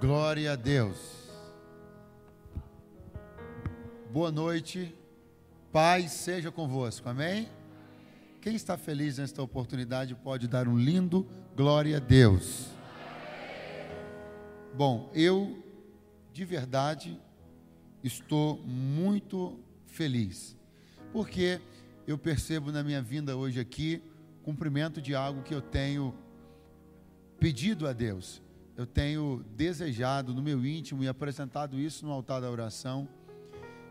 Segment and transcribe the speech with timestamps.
[0.00, 0.96] Glória a Deus.
[4.12, 4.94] Boa noite.
[5.72, 7.08] Paz seja convosco.
[7.08, 7.48] Amém?
[8.40, 11.26] Quem está feliz nesta oportunidade pode dar um lindo
[11.56, 12.68] glória a Deus.
[14.72, 15.60] Bom, eu
[16.32, 17.20] de verdade
[18.04, 20.56] estou muito feliz,
[21.12, 21.60] porque
[22.06, 24.00] eu percebo na minha vinda hoje aqui
[24.44, 26.14] cumprimento de algo que eu tenho
[27.40, 28.40] pedido a Deus
[28.78, 33.08] eu tenho desejado no meu íntimo e apresentado isso no altar da oração,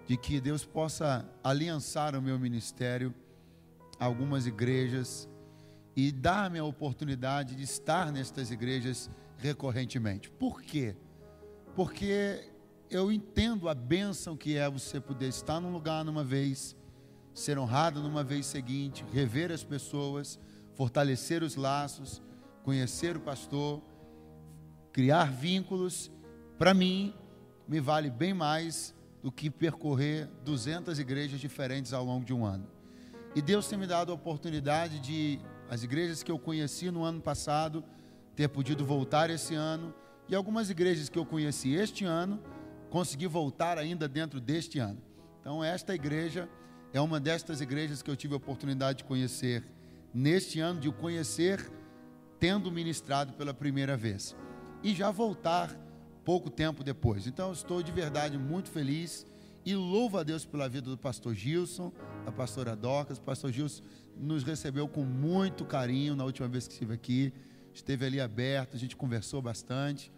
[0.08, 3.14] de que Deus possa aliançar o meu ministério
[4.00, 5.28] algumas igrejas
[5.94, 10.30] e dar-me a oportunidade de estar nestas igrejas recorrentemente.
[10.30, 10.96] Por quê?
[11.76, 12.50] Porque
[12.90, 16.78] eu entendo a bênção que é você poder estar num lugar numa vez,
[17.34, 20.40] ser honrado numa vez seguinte, rever as pessoas,
[20.76, 22.22] fortalecer os laços,
[22.64, 23.82] conhecer o pastor
[24.98, 26.10] criar vínculos,
[26.58, 27.14] para mim,
[27.68, 32.66] me vale bem mais do que percorrer 200 igrejas diferentes ao longo de um ano.
[33.36, 37.22] E Deus tem me dado a oportunidade de, as igrejas que eu conheci no ano
[37.22, 37.84] passado,
[38.36, 39.94] ter podido voltar esse ano,
[40.28, 42.42] e algumas igrejas que eu conheci este ano,
[42.90, 45.00] conseguir voltar ainda dentro deste ano.
[45.40, 46.50] Então, esta igreja
[46.92, 49.64] é uma destas igrejas que eu tive a oportunidade de conhecer
[50.12, 51.72] neste ano, de o conhecer
[52.40, 54.36] tendo ministrado pela primeira vez
[54.84, 55.76] e já voltar
[56.24, 57.26] pouco tempo depois.
[57.28, 59.26] Então, estou de verdade muito feliz
[59.66, 61.92] e louvo a Deus pela vida do pastor Gilson,
[62.26, 63.18] da pastora Docas.
[63.18, 63.84] O pastor Gilson
[64.18, 67.34] nos recebeu com muito carinho na última vez que estive aqui.
[67.74, 70.12] Esteve ali aberto, a gente conversou bastante.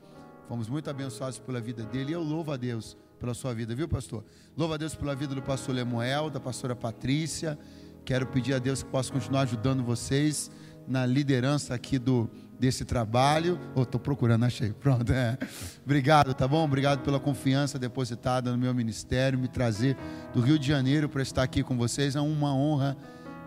[0.48, 3.88] Fomos muito abençoados pela vida dele e eu louvo a Deus pela sua vida, viu,
[3.88, 4.24] pastor?
[4.56, 7.60] Louvo a Deus pela vida do pastor Lemuel, da pastora Patrícia.
[8.06, 10.50] Quero pedir a Deus que possa continuar ajudando vocês
[10.90, 13.58] na liderança aqui do desse trabalho.
[13.70, 14.73] Estou oh, procurando, achei.
[14.73, 15.14] Pronto.
[15.14, 15.38] É.
[15.86, 16.66] Obrigado, tá bom?
[16.66, 19.96] Obrigado pela confiança depositada no meu ministério, me trazer
[20.34, 22.18] do Rio de Janeiro para estar aqui com vocês.
[22.18, 22.98] É uma honra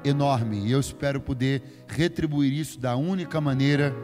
[0.03, 0.67] enorme.
[0.67, 3.95] E eu espero poder retribuir isso da única maneira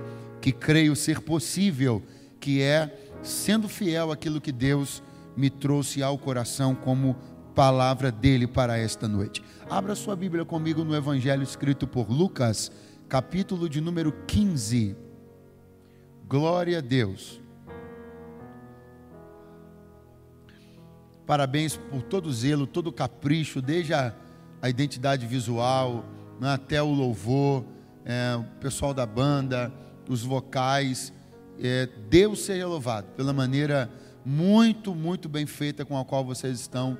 [0.43, 2.03] que creio ser possível,
[2.39, 5.03] que é sendo fiel àquilo que Deus
[5.37, 7.17] me trouxe ao coração como
[7.55, 9.43] palavra dele para esta noite.
[9.69, 12.71] Abra sua Bíblia comigo no Evangelho escrito por Lucas
[13.09, 14.95] capítulo de número 15.
[16.29, 17.41] Glória a Deus.
[21.27, 24.15] Parabéns por todo o zelo, todo o capricho, desde a,
[24.61, 26.05] a identidade visual
[26.39, 27.65] né, até o louvor,
[28.05, 29.73] é, o pessoal da banda,
[30.07, 31.11] os vocais.
[31.59, 33.91] É, Deus seja louvado pela maneira
[34.23, 36.99] muito, muito bem feita com a qual vocês estão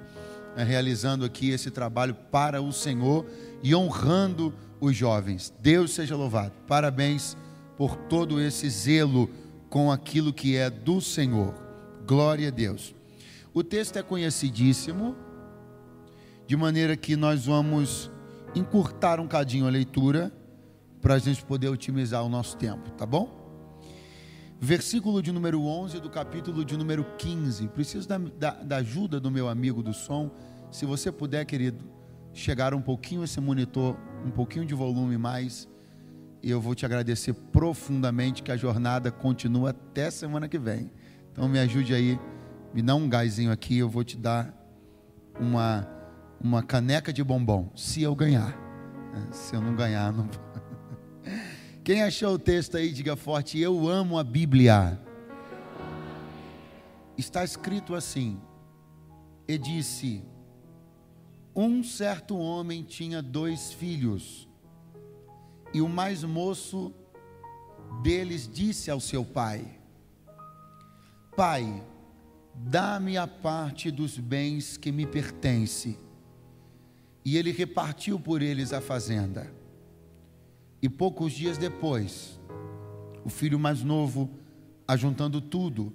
[0.57, 3.27] é, realizando aqui esse trabalho para o Senhor
[3.63, 5.53] e honrando os jovens.
[5.61, 6.53] Deus seja louvado.
[6.67, 7.37] Parabéns
[7.77, 9.31] por todo esse zelo
[9.69, 11.55] com aquilo que é do Senhor.
[12.07, 12.95] Glória a Deus.
[13.53, 15.17] O texto é conhecidíssimo,
[16.47, 18.11] de maneira que nós vamos
[18.55, 20.33] encurtar um cadinho a leitura
[21.01, 23.39] para a gente poder otimizar o nosso tempo, tá bom?
[24.61, 27.69] Versículo de número 11 do capítulo de número 15.
[27.69, 30.31] Preciso da, da, da ajuda do meu amigo do som.
[30.73, 31.85] Se você puder, querido,
[32.33, 35.69] chegar um pouquinho esse monitor, um pouquinho de volume mais,
[36.43, 40.91] e eu vou te agradecer profundamente que a jornada continua até semana que vem.
[41.33, 42.19] Então me ajude aí,
[42.73, 44.55] me dá um gásinho aqui, eu vou te dar
[45.41, 45.99] uma
[46.41, 48.57] uma caneca de bombom, se eu ganhar.
[49.15, 50.29] É, se eu não ganhar, não.
[51.83, 55.01] Quem achou o texto aí, diga forte: Eu amo a Bíblia.
[57.17, 58.41] Está escrito assim:
[59.47, 60.25] E disse:
[61.55, 64.49] um certo homem tinha dois filhos,
[65.73, 66.93] e o mais moço
[68.03, 69.79] deles disse ao seu pai:
[71.37, 71.85] Pai,
[72.55, 75.99] dá-me a parte dos bens que me pertence.
[77.25, 79.53] E ele repartiu por eles a fazenda.
[80.81, 82.41] E poucos dias depois,
[83.25, 84.31] o filho mais novo,
[84.87, 85.93] ajuntando tudo,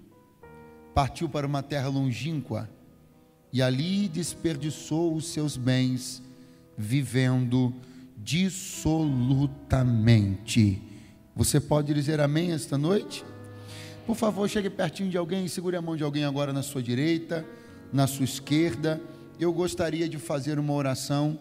[0.94, 2.70] partiu para uma terra longínqua
[3.54, 6.22] e ali desperdiçou os seus bens,
[6.76, 7.72] vivendo
[8.18, 10.82] dissolutamente.
[11.36, 13.24] Você pode dizer amém esta noite?
[14.08, 17.46] Por favor, chegue pertinho de alguém, segure a mão de alguém agora na sua direita,
[17.92, 19.00] na sua esquerda.
[19.40, 21.40] Eu gostaria de fazer uma oração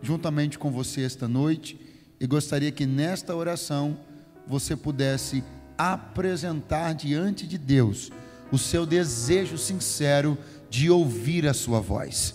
[0.00, 1.76] juntamente com você esta noite
[2.20, 3.98] e gostaria que nesta oração
[4.46, 5.42] você pudesse
[5.76, 8.12] apresentar diante de Deus
[8.52, 10.38] o seu desejo sincero
[10.72, 12.34] de ouvir a sua voz.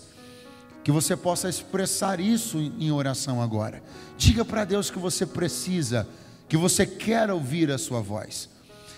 [0.83, 3.81] Que você possa expressar isso em oração agora.
[4.15, 6.07] Diga para Deus que você precisa,
[6.47, 8.47] que você quer ouvir a sua voz.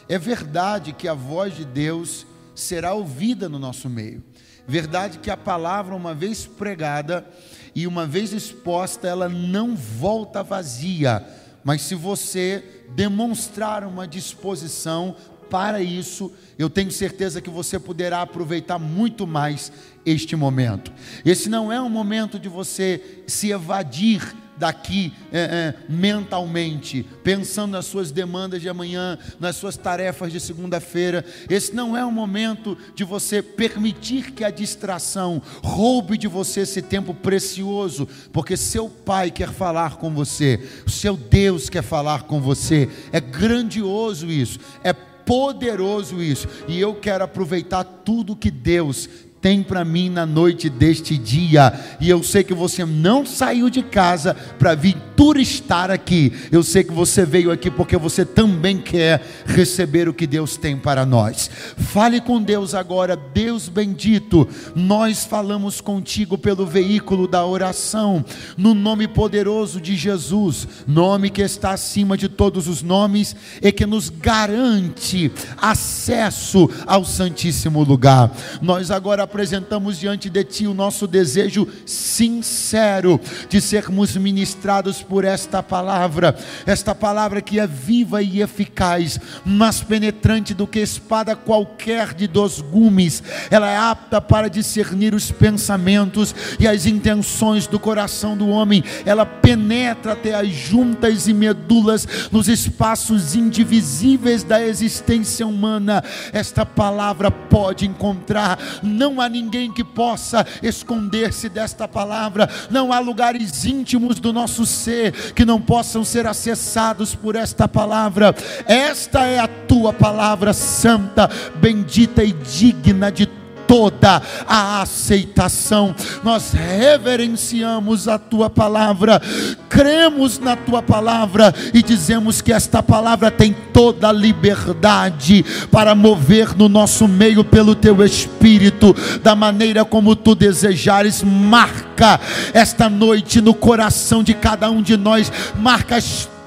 [0.09, 4.21] É verdade que a voz de Deus será ouvida no nosso meio.
[4.67, 7.25] Verdade que a palavra, uma vez pregada
[7.73, 11.25] e uma vez exposta, ela não volta vazia.
[11.63, 15.15] Mas se você demonstrar uma disposição
[15.49, 19.71] para isso, eu tenho certeza que você poderá aproveitar muito mais
[20.05, 20.91] este momento.
[21.25, 27.85] Esse não é um momento de você se evadir daqui é, é, mentalmente, pensando nas
[27.85, 31.25] suas demandas de amanhã, nas suas tarefas de segunda-feira.
[31.49, 36.81] Esse não é o momento de você permitir que a distração roube de você esse
[36.81, 42.89] tempo precioso, porque seu pai quer falar com você, seu Deus quer falar com você.
[43.13, 44.91] É grandioso isso, é
[45.29, 49.07] poderoso isso, e eu quero aproveitar tudo que Deus
[49.41, 51.73] tem para mim na noite deste dia.
[51.99, 56.31] E eu sei que você não saiu de casa para vir turistar aqui.
[56.51, 60.77] Eu sei que você veio aqui porque você também quer receber o que Deus tem
[60.77, 61.49] para nós.
[61.77, 64.47] Fale com Deus agora, Deus bendito.
[64.75, 68.23] Nós falamos contigo pelo veículo da oração,
[68.57, 73.85] no nome poderoso de Jesus, nome que está acima de todos os nomes e que
[73.85, 78.31] nos garante acesso ao Santíssimo lugar.
[78.61, 85.61] Nós agora apresentamos diante de Ti o nosso desejo sincero de sermos ministrados por esta
[85.61, 86.35] palavra,
[86.65, 92.59] esta palavra que é viva e eficaz, mais penetrante do que espada qualquer de dois
[92.59, 93.21] gumes,
[93.51, 99.27] ela é apta para discernir os pensamentos e as intenções do coração do homem, ela
[99.27, 106.03] penetra até as juntas e medulas nos espaços indivisíveis da existência humana.
[106.33, 113.65] Esta palavra pode encontrar não há ninguém que possa esconder-se desta palavra, não há lugares
[113.65, 118.35] íntimos do nosso ser que não possam ser acessados por esta palavra.
[118.65, 123.38] Esta é a tua palavra santa, bendita e digna de
[123.69, 125.95] toda a aceitação.
[126.23, 129.21] Nós reverenciamos a tua palavra,
[129.69, 136.57] cremos na tua palavra e dizemos que esta palavra tem toda a liberdade para mover
[136.57, 141.21] no nosso meio pelo teu espírito, da maneira como tu desejares.
[141.21, 142.19] Marca
[142.55, 145.99] esta noite no coração de cada um de nós, marca a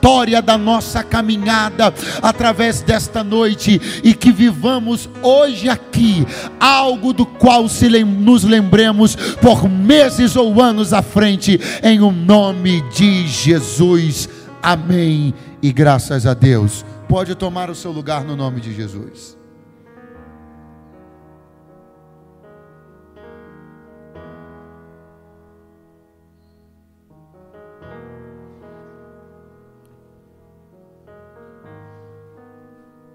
[0.02, 6.26] história da nossa caminhada através desta noite e que vivamos hoje aqui
[6.58, 12.10] algo do qual se lem nos lembremos por meses ou anos à frente, em o
[12.10, 14.28] nome de Jesus.
[14.60, 15.32] Amém.
[15.62, 16.84] E graças a Deus.
[17.08, 19.41] Pode tomar o seu lugar no nome de Jesus.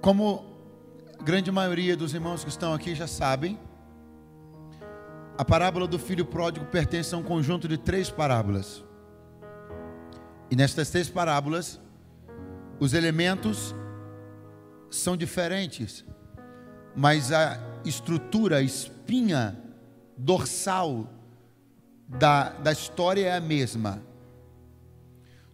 [0.08, 0.46] Como
[1.20, 3.60] a grande maioria dos irmãos que estão aqui já sabem,
[5.38, 8.86] a parábola do filho pródigo pertence a um conjunto de três parábolas.
[10.50, 11.78] E nestas três parábolas,
[12.80, 13.76] os elementos
[14.90, 16.06] são diferentes,
[16.96, 19.62] mas a estrutura, a espinha
[20.16, 21.06] dorsal
[22.08, 24.02] da, da história é a mesma.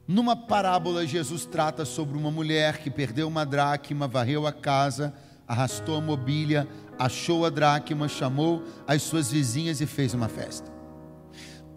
[0.05, 5.13] Numa parábola, Jesus trata sobre uma mulher que perdeu uma dracma, varreu a casa,
[5.47, 6.67] arrastou a mobília,
[6.99, 10.69] achou a dracma, chamou as suas vizinhas e fez uma festa.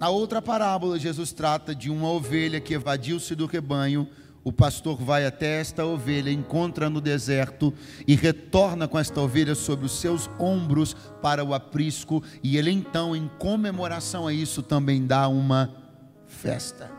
[0.00, 4.08] Na outra parábola, Jesus trata de uma ovelha que evadiu-se do rebanho.
[4.42, 7.72] O pastor vai até esta ovelha, encontra no deserto
[8.08, 12.22] e retorna com esta ovelha sobre os seus ombros para o aprisco.
[12.42, 15.72] E ele então, em comemoração a isso, também dá uma
[16.26, 16.95] festa.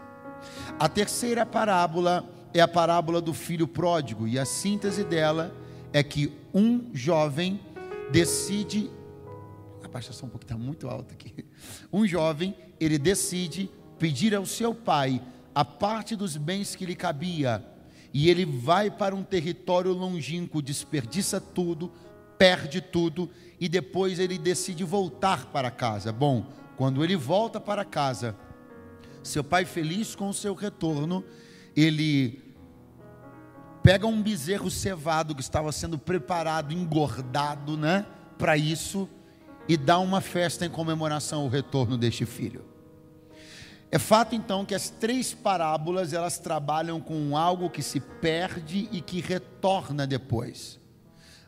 [0.80, 5.52] A terceira parábola é a parábola do filho pródigo, e a síntese dela
[5.92, 7.60] é que um jovem
[8.12, 8.92] decide.
[9.84, 11.46] Abaixa só um pouco, está muito alto aqui.
[11.92, 15.20] Um jovem, ele decide pedir ao seu pai
[15.56, 17.66] a parte dos bens que lhe cabia,
[18.14, 21.92] e ele vai para um território longínquo, desperdiça tudo,
[22.38, 26.12] perde tudo, e depois ele decide voltar para casa.
[26.12, 28.36] Bom, quando ele volta para casa,
[29.28, 31.24] seu pai, feliz com o seu retorno,
[31.76, 32.42] ele
[33.84, 38.06] pega um bezerro cevado que estava sendo preparado, engordado, né,
[38.38, 39.08] para isso,
[39.68, 42.66] e dá uma festa em comemoração ao retorno deste filho.
[43.90, 49.00] É fato então que as três parábolas elas trabalham com algo que se perde e
[49.00, 50.78] que retorna depois.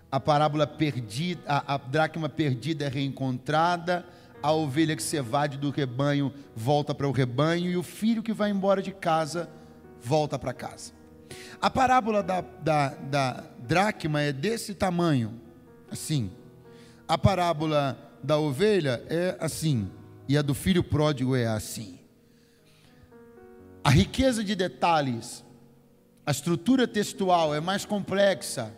[0.10, 4.06] A parábola perdida, a, a dracma perdida é reencontrada,
[4.42, 8.34] a ovelha que se evade do rebanho volta para o rebanho e o filho que
[8.34, 9.50] vai embora de casa
[10.02, 10.94] volta para casa.
[11.62, 15.40] A parábola da, da, da dracma é desse tamanho,
[15.92, 16.32] assim.
[17.08, 19.90] A parábola da ovelha é assim.
[20.28, 22.00] E a do filho pródigo é assim.
[23.84, 25.44] A riqueza de detalhes,
[26.26, 28.74] a estrutura textual é mais complexa,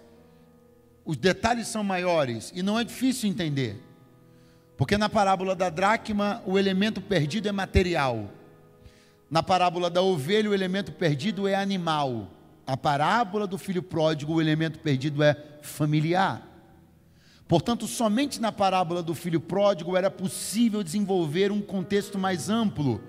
[1.03, 3.90] os detalhes são maiores e não é difícil entender.
[4.81, 8.31] Porque na parábola da dracma, o elemento perdido é material.
[9.29, 12.31] Na parábola da ovelha, o elemento perdido é animal.
[12.65, 16.41] A parábola do filho pródigo, o elemento perdido é familiar.
[17.47, 23.03] Portanto, somente na parábola do filho pródigo era possível desenvolver um contexto mais amplo,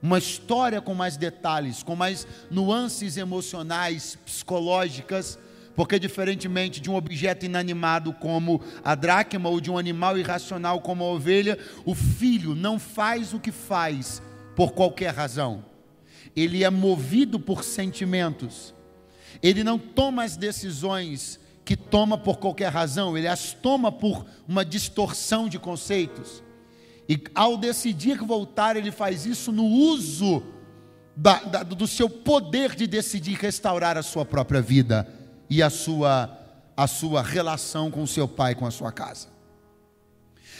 [0.00, 5.36] uma história com mais detalhes, com mais nuances emocionais, psicológicas,
[5.78, 11.04] porque diferentemente de um objeto inanimado como a dracma ou de um animal irracional como
[11.04, 14.20] a ovelha, o filho não faz o que faz
[14.56, 15.64] por qualquer razão.
[16.34, 18.74] Ele é movido por sentimentos.
[19.40, 24.64] Ele não toma as decisões que toma por qualquer razão, ele as toma por uma
[24.64, 26.42] distorção de conceitos.
[27.08, 30.42] E ao decidir voltar, ele faz isso no uso
[31.16, 35.17] da, da, do seu poder de decidir restaurar a sua própria vida
[35.50, 36.30] e a sua,
[36.76, 39.28] a sua relação com o seu pai, com a sua casa.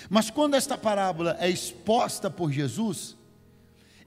[0.09, 3.17] Mas quando esta parábola é exposta por Jesus,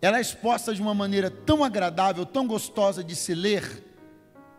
[0.01, 3.85] ela é exposta de uma maneira tão agradável, tão gostosa de se ler,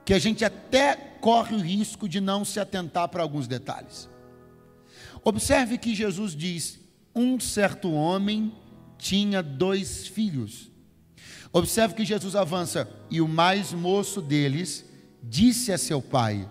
[0.04, 4.08] que a gente até corre o risco de não se atentar para alguns detalhes.
[5.24, 6.78] Observe que Jesus diz:
[7.14, 8.52] um certo homem
[8.98, 10.70] tinha dois filhos.
[11.52, 14.84] Observe que Jesus avança, e o mais moço deles
[15.22, 16.48] disse a seu pai: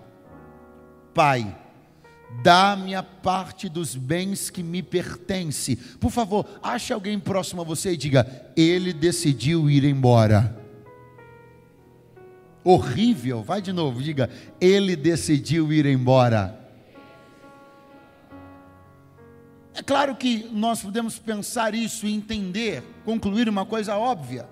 [1.13, 1.57] Pai,
[2.43, 5.75] dá-me a parte dos bens que me pertence.
[5.75, 10.61] Por favor, ache alguém próximo a você e diga: Ele decidiu ir embora
[12.63, 13.43] horrível.
[13.43, 16.57] Vai de novo, diga: Ele decidiu ir embora.
[19.73, 24.47] É claro que nós podemos pensar isso e entender, concluir uma coisa óbvia: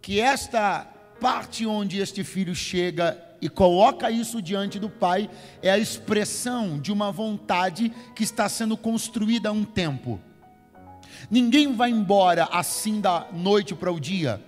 [0.00, 0.86] que esta
[1.20, 5.30] parte onde este filho chega e coloca isso diante do pai
[5.62, 10.20] é a expressão de uma vontade que está sendo construída há um tempo.
[11.30, 14.42] Ninguém vai embora assim da noite para o dia.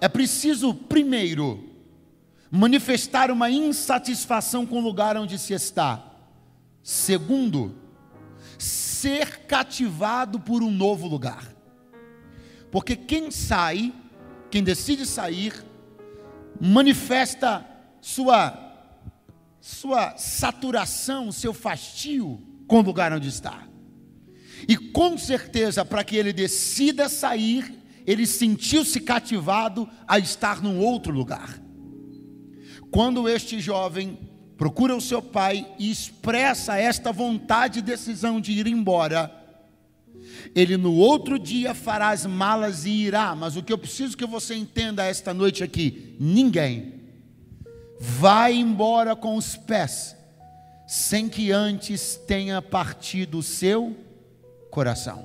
[0.00, 1.68] É preciso, primeiro,
[2.50, 6.04] manifestar uma insatisfação com o lugar onde se está.
[6.82, 7.74] Segundo,
[8.58, 11.54] ser cativado por um novo lugar.
[12.70, 13.92] Porque quem sai,
[14.50, 15.64] quem decide sair,
[16.60, 17.64] manifesta
[18.00, 18.66] sua
[19.60, 23.62] sua saturação, seu fastio com o lugar onde está.
[24.66, 31.12] E com certeza, para que ele decida sair, ele sentiu-se cativado a estar num outro
[31.12, 31.60] lugar.
[32.90, 34.18] Quando este jovem
[34.56, 39.39] procura o seu pai e expressa esta vontade e decisão de ir embora,
[40.54, 43.34] ele no outro dia fará as malas e irá.
[43.34, 47.00] Mas o que eu preciso que você entenda esta noite aqui: ninguém
[47.98, 50.16] vai embora com os pés
[50.86, 53.96] sem que antes tenha partido o seu
[54.70, 55.24] coração.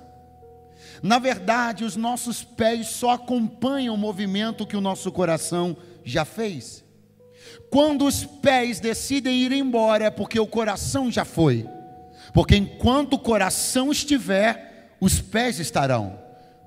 [1.02, 6.84] Na verdade, os nossos pés só acompanham o movimento que o nosso coração já fez.
[7.70, 11.68] Quando os pés decidem ir embora, é porque o coração já foi.
[12.34, 16.20] Porque enquanto o coração estiver, os pés estarão.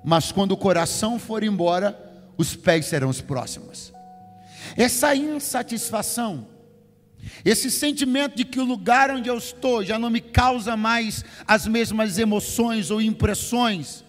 [0.03, 1.97] Mas quando o coração for embora,
[2.37, 3.91] os pés serão os próximos.
[4.77, 6.47] Essa insatisfação,
[7.43, 11.67] esse sentimento de que o lugar onde eu estou já não me causa mais as
[11.67, 14.03] mesmas emoções ou impressões,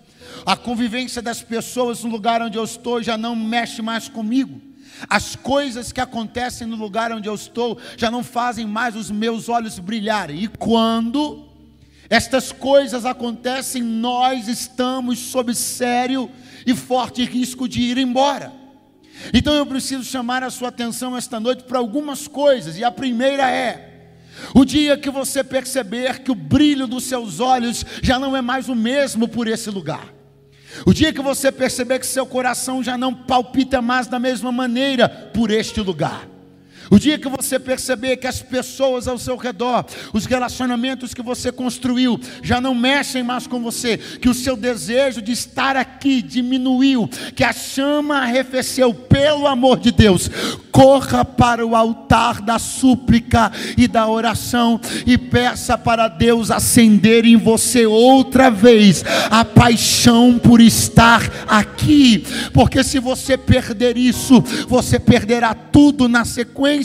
[0.46, 4.60] a convivência das pessoas no lugar onde eu estou já não mexe mais comigo.
[5.08, 9.48] As coisas que acontecem no lugar onde eu estou já não fazem mais os meus
[9.48, 10.44] olhos brilharem.
[10.44, 11.49] E quando
[12.10, 16.28] estas coisas acontecem, nós estamos sob sério
[16.66, 18.52] e forte risco de ir embora.
[19.32, 23.48] Então eu preciso chamar a sua atenção esta noite para algumas coisas, e a primeira
[23.48, 24.16] é:
[24.54, 28.68] o dia que você perceber que o brilho dos seus olhos já não é mais
[28.68, 30.12] o mesmo por esse lugar.
[30.86, 35.08] O dia que você perceber que seu coração já não palpita mais da mesma maneira
[35.08, 36.28] por este lugar.
[36.90, 41.52] O dia que você perceber que as pessoas ao seu redor, os relacionamentos que você
[41.52, 47.08] construiu, já não mexem mais com você, que o seu desejo de estar aqui diminuiu,
[47.36, 50.28] que a chama arrefeceu, pelo amor de Deus,
[50.72, 57.36] corra para o altar da súplica e da oração e peça para Deus acender em
[57.36, 65.54] você outra vez a paixão por estar aqui, porque se você perder isso, você perderá
[65.54, 66.79] tudo na sequência.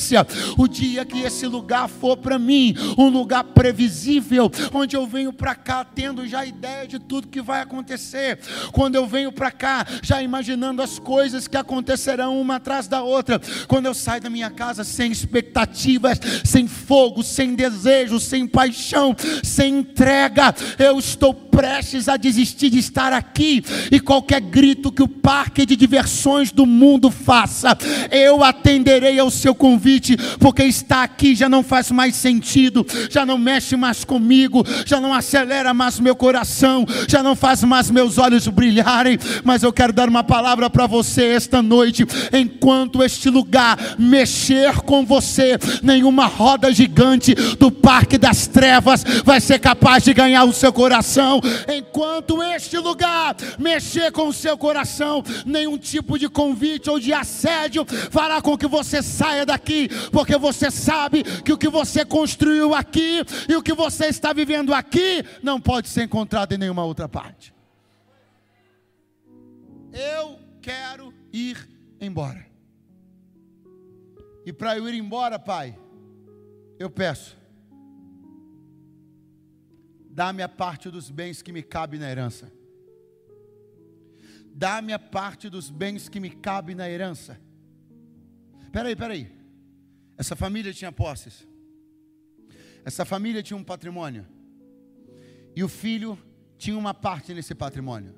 [0.57, 5.55] O dia que esse lugar for para mim um lugar previsível, onde eu venho para
[5.55, 8.39] cá tendo já ideia de tudo que vai acontecer,
[8.71, 13.41] quando eu venho para cá já imaginando as coisas que acontecerão uma atrás da outra,
[13.67, 19.79] quando eu saio da minha casa sem expectativas, sem fogo, sem desejo, sem paixão, sem
[19.79, 25.65] entrega, eu estou prestes a desistir de estar aqui e qualquer grito que o parque
[25.65, 27.77] de diversões do mundo faça,
[28.11, 33.37] eu atenderei ao seu convite, porque estar aqui já não faz mais sentido, já não
[33.37, 38.49] mexe mais comigo, já não acelera mais meu coração, já não faz mais meus olhos
[38.49, 39.17] brilharem.
[39.43, 45.05] Mas eu quero dar uma palavra para você esta noite, enquanto este lugar mexer com
[45.05, 50.73] você, nenhuma roda gigante do parque das trevas vai ser capaz de ganhar o seu
[50.73, 57.13] coração enquanto este lugar mexer com o seu coração, nenhum tipo de convite ou de
[57.13, 62.73] assédio fará com que você saia daqui, porque você sabe que o que você construiu
[62.73, 67.07] aqui e o que você está vivendo aqui não pode ser encontrado em nenhuma outra
[67.07, 67.53] parte.
[69.91, 71.69] Eu quero ir
[72.01, 72.45] embora.
[74.45, 75.77] E para eu ir embora, Pai,
[76.77, 77.35] eu peço
[80.15, 82.49] Dá-me a parte dos bens que me cabe na herança.
[84.45, 87.37] Dá-me a parte dos bens que me cabe na herança.
[88.71, 89.29] Peraí, peraí.
[90.17, 91.45] Essa família tinha posses.
[92.85, 94.25] Essa família tinha um patrimônio.
[95.53, 96.17] E o filho
[96.57, 98.15] tinha uma parte nesse patrimônio.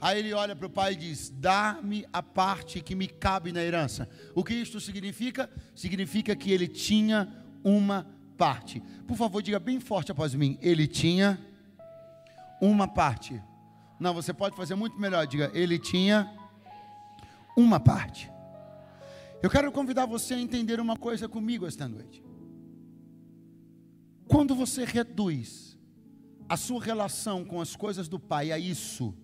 [0.00, 3.62] Aí ele olha para o pai e diz: Dá-me a parte que me cabe na
[3.62, 4.08] herança.
[4.34, 5.48] O que isto significa?
[5.76, 8.82] Significa que ele tinha uma parte.
[9.06, 10.58] Por favor, diga bem forte após mim.
[10.60, 11.38] Ele tinha
[12.60, 13.40] uma parte.
[14.00, 15.24] Não, você pode fazer muito melhor.
[15.28, 16.28] Diga, ele tinha
[17.56, 18.28] uma parte.
[19.40, 22.20] Eu quero convidar você a entender uma coisa comigo esta noite.
[24.26, 25.78] Quando você reduz
[26.48, 29.14] a sua relação com as coisas do Pai a isso,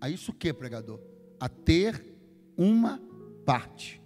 [0.00, 0.98] a isso que, pregador?
[1.38, 2.04] A ter
[2.56, 3.00] uma
[3.46, 4.02] parte.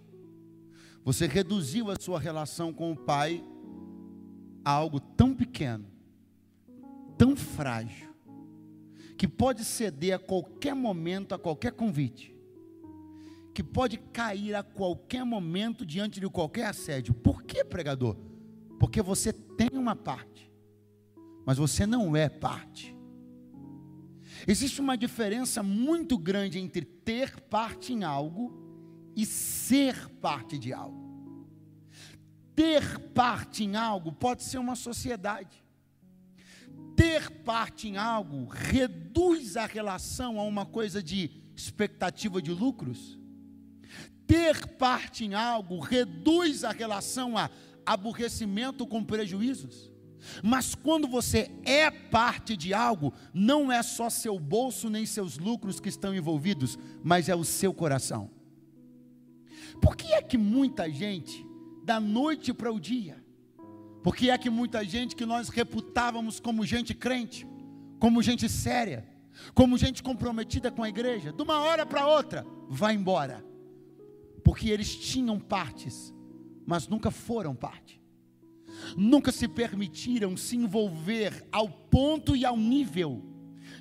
[1.03, 3.43] Você reduziu a sua relação com o Pai
[4.65, 5.85] a algo tão pequeno,
[7.19, 8.15] tão frágil,
[9.17, 12.35] que pode ceder a qualquer momento, a qualquer convite,
[13.53, 17.15] que pode cair a qualquer momento diante de qualquer assédio.
[17.15, 18.17] Por que, pregador?
[18.81, 20.51] Porque você tem uma parte,
[21.47, 22.97] mas você não é parte.
[24.47, 28.53] Existe uma diferença muito grande entre ter parte em algo
[29.15, 31.04] e ser parte de algo
[32.55, 35.65] ter parte em algo pode ser uma sociedade.
[36.97, 43.19] Ter parte em algo reduz a relação a uma coisa de expectativa de lucros.
[44.27, 47.51] Ter parte em algo reduz a relação a
[47.85, 49.93] aborrecimento com prejuízos.
[50.43, 55.79] Mas quando você é parte de algo, não é só seu bolso nem seus lucros
[55.79, 58.31] que estão envolvidos, mas é o seu coração.
[59.83, 61.44] Por que é que muita gente
[61.85, 63.23] da noite para o dia.
[64.03, 67.47] Porque é que muita gente que nós reputávamos como gente crente,
[67.99, 69.07] como gente séria,
[69.55, 73.45] como gente comprometida com a igreja, de uma hora para outra, vai embora.
[74.43, 76.13] Porque eles tinham partes,
[76.67, 78.01] mas nunca foram parte.
[78.97, 83.23] Nunca se permitiram se envolver ao ponto e ao nível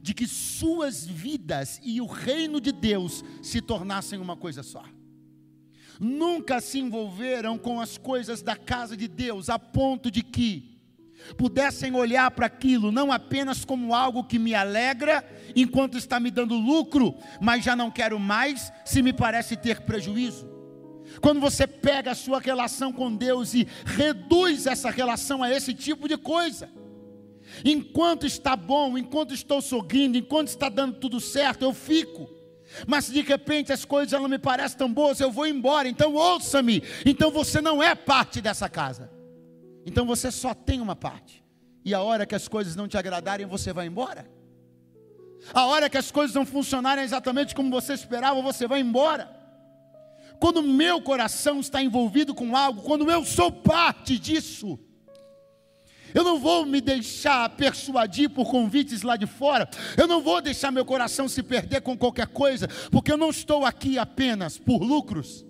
[0.02, 4.84] de que suas vidas e o reino de Deus se tornassem uma coisa só
[6.00, 10.74] nunca se envolveram com as coisas da casa de Deus, a ponto de que
[11.38, 15.24] pudessem olhar para aquilo não apenas como algo que me alegra
[15.56, 20.52] enquanto está me dando lucro, mas já não quero mais se me parece ter prejuízo.
[21.22, 26.08] Quando você pega a sua relação com Deus e reduz essa relação a esse tipo
[26.08, 26.70] de coisa,
[27.64, 32.43] enquanto está bom, enquanto estou sorrindo, enquanto está dando tudo certo, eu fico.
[32.88, 35.88] Mas de repente as coisas não me parecem tão boas, eu vou embora.
[35.88, 36.84] Então ouça-me.
[37.06, 39.12] Então você não é parte dessa casa.
[39.86, 41.44] Então você só tem uma parte.
[41.86, 44.26] E a hora que as coisas não te agradarem, você vai embora.
[45.54, 49.30] A hora que as coisas não funcionarem exatamente como você esperava, você vai embora.
[50.40, 54.80] quando meu coração está envolvido com algo, quando eu sou parte disso,
[56.14, 59.70] eu não vou me deixar persuadir por convites lá de fora.
[59.98, 63.66] Eu não vou deixar meu coração se perder com qualquer coisa, porque eu não estou
[63.66, 65.46] aqui apenas por lucros.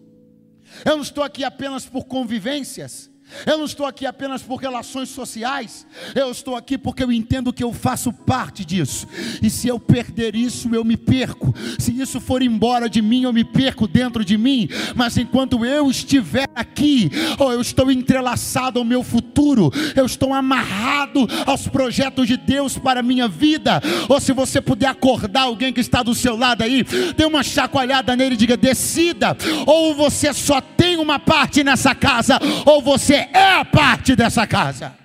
[0.85, 3.12] Eu não estou aqui apenas por convivências.
[3.45, 7.63] Eu não estou aqui apenas por relações sociais, eu estou aqui porque eu entendo que
[7.63, 9.07] eu faço parte disso.
[9.41, 11.53] E se eu perder isso, eu me perco.
[11.79, 14.69] Se isso for embora de mim, eu me perco dentro de mim.
[14.95, 21.27] Mas enquanto eu estiver aqui, ou eu estou entrelaçado ao meu futuro, eu estou amarrado
[21.45, 23.81] aos projetos de Deus para a minha vida.
[24.09, 26.83] Ou se você puder acordar alguém que está do seu lado aí,
[27.15, 32.39] dê uma chacoalhada nele e diga: decida, ou você só tem uma parte nessa casa,
[32.65, 34.95] ou você é a parte dessa casa.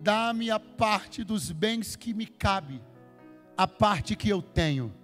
[0.00, 2.80] Dá-me a parte dos bens que me cabe,
[3.56, 4.94] a parte que eu tenho,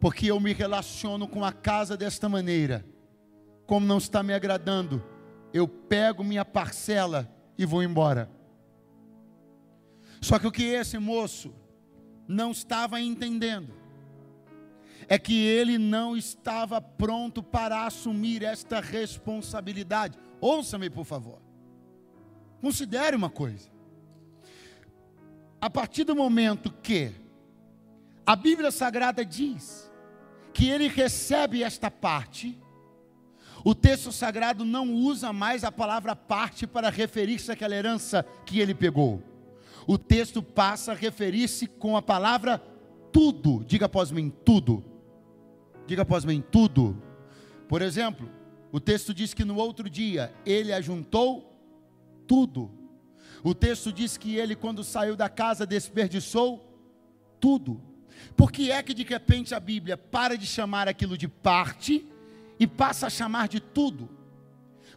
[0.00, 2.84] porque eu me relaciono com a casa desta maneira.
[3.66, 5.04] Como não está me agradando,
[5.52, 8.30] eu pego minha parcela e vou embora.
[10.20, 11.54] Só que o que esse moço
[12.26, 13.85] não estava entendendo
[15.08, 20.18] é que ele não estava pronto para assumir esta responsabilidade.
[20.40, 21.40] Ouça-me, por favor.
[22.60, 23.70] Considere uma coisa.
[25.60, 27.12] A partir do momento que
[28.26, 29.90] a Bíblia Sagrada diz
[30.52, 32.58] que ele recebe esta parte,
[33.64, 38.74] o texto sagrado não usa mais a palavra parte para referir-se àquela herança que ele
[38.74, 39.22] pegou.
[39.86, 42.58] O texto passa a referir-se com a palavra
[43.12, 43.64] tudo.
[43.64, 44.95] Diga após mim, tudo
[45.86, 47.00] Diga após mim, tudo.
[47.68, 48.30] Por exemplo,
[48.72, 51.56] o texto diz que no outro dia ele ajuntou
[52.26, 52.70] tudo.
[53.42, 56.66] O texto diz que ele, quando saiu da casa, desperdiçou
[57.38, 57.80] tudo.
[58.36, 62.04] Por que é que de repente a Bíblia para de chamar aquilo de parte
[62.58, 64.08] e passa a chamar de tudo?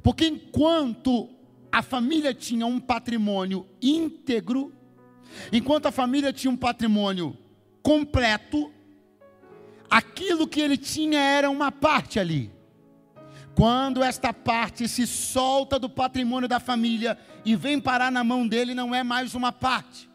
[0.02, 1.30] Porque enquanto
[1.72, 4.74] a família tinha um patrimônio íntegro,
[5.52, 7.38] enquanto a família tinha um patrimônio
[7.84, 8.72] completo,
[9.90, 12.52] aquilo que ele tinha era uma parte ali.
[13.56, 18.74] Quando esta parte se solta do patrimônio da família e vem parar na mão dele,
[18.74, 20.10] não é mais uma parte,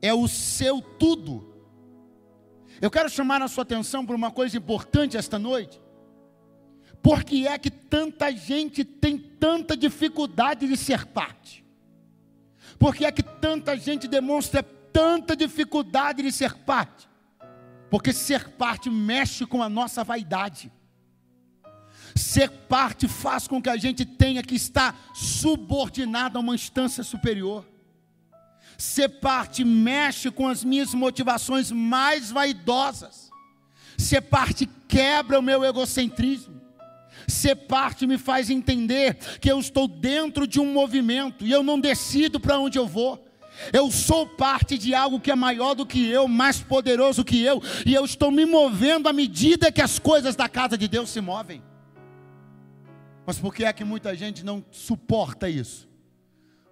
[0.00, 1.52] é o seu tudo.
[2.80, 5.80] Eu quero chamar a sua atenção para uma coisa importante esta noite.
[7.00, 11.64] Por que é que tanta gente tem tanta dificuldade de ser parte?
[12.78, 17.08] Por que é que tanta gente demonstra tanta dificuldade de ser parte?
[17.92, 20.72] Porque ser parte mexe com a nossa vaidade.
[22.16, 27.68] Ser parte faz com que a gente tenha que estar subordinado a uma instância superior.
[28.78, 33.30] Ser parte mexe com as minhas motivações mais vaidosas.
[33.98, 36.62] Ser parte quebra o meu egocentrismo.
[37.28, 41.78] Ser parte me faz entender que eu estou dentro de um movimento e eu não
[41.78, 43.22] decido para onde eu vou.
[43.70, 47.62] Eu sou parte de algo que é maior do que eu, mais poderoso que eu,
[47.84, 51.20] e eu estou me movendo à medida que as coisas da casa de Deus se
[51.20, 51.62] movem.
[53.26, 55.88] Mas por que é que muita gente não suporta isso?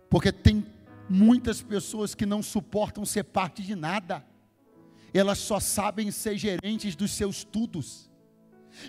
[0.09, 0.65] Porque tem
[1.09, 4.25] muitas pessoas que não suportam ser parte de nada,
[5.13, 8.11] elas só sabem ser gerentes dos seus estudos,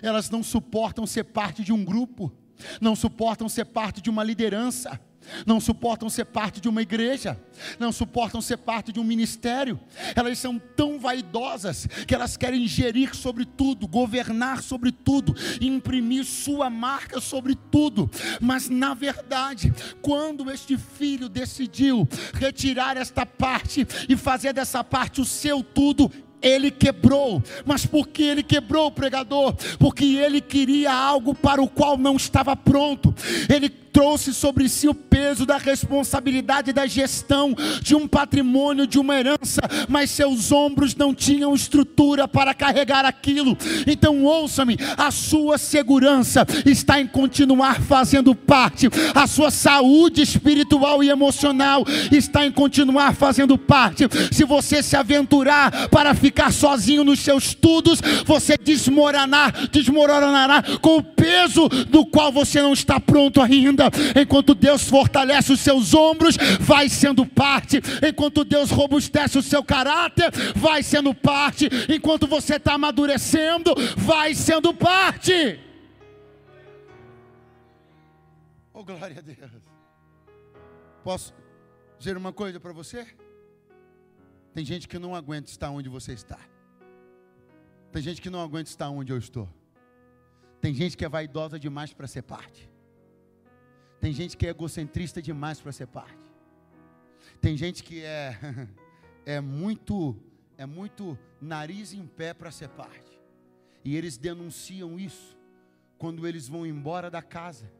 [0.00, 2.32] elas não suportam ser parte de um grupo,
[2.80, 5.00] não suportam ser parte de uma liderança
[5.46, 7.40] não suportam ser parte de uma igreja,
[7.78, 9.78] não suportam ser parte de um ministério.
[10.14, 16.68] Elas são tão vaidosas que elas querem gerir sobre tudo, governar sobre tudo, imprimir sua
[16.68, 18.10] marca sobre tudo.
[18.40, 25.24] Mas na verdade, quando este filho decidiu retirar esta parte e fazer dessa parte o
[25.24, 26.10] seu tudo,
[26.42, 27.42] ele quebrou.
[27.64, 29.54] Mas por que ele quebrou, pregador?
[29.78, 33.14] Porque ele queria algo para o qual não estava pronto.
[33.48, 39.18] Ele trouxe sobre si o peso da responsabilidade da gestão de um patrimônio, de uma
[39.18, 43.56] herança, mas seus ombros não tinham estrutura para carregar aquilo.
[43.86, 51.10] Então, ouça-me: a sua segurança está em continuar fazendo parte, a sua saúde espiritual e
[51.10, 54.04] emocional está em continuar fazendo parte.
[54.32, 61.02] Se você se aventurar para ficar sozinho nos seus estudos, você desmoronar, desmoronará com o
[61.02, 64.20] peso do qual você não está pronto ainda vida.
[64.20, 67.80] Enquanto Deus fortalece os seus ombros, vai sendo parte.
[68.06, 71.68] Enquanto Deus robustece o seu caráter, vai sendo parte.
[71.88, 75.60] Enquanto você está amadurecendo, vai sendo parte.
[78.72, 79.50] Oh, glória a Deus.
[81.04, 81.34] Posso
[81.98, 83.06] dizer uma coisa para você?
[84.54, 86.38] Tem gente que não aguenta estar onde você está.
[87.90, 89.48] Tem gente que não aguenta estar onde eu estou.
[90.60, 92.71] Tem gente que é vaidosa demais para ser parte.
[94.02, 96.28] Tem gente que é egocentrista demais para ser parte.
[97.40, 98.36] Tem gente que é
[99.24, 100.20] é muito
[100.58, 103.16] é muito nariz em pé para ser parte.
[103.84, 105.38] E eles denunciam isso
[105.98, 107.72] quando eles vão embora da casa,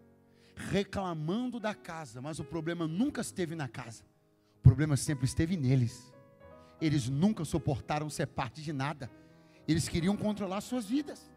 [0.54, 4.04] reclamando da casa, mas o problema nunca esteve na casa.
[4.60, 6.12] O problema sempre esteve neles.
[6.80, 9.10] Eles nunca suportaram ser parte de nada.
[9.66, 11.28] Eles queriam controlar suas vidas.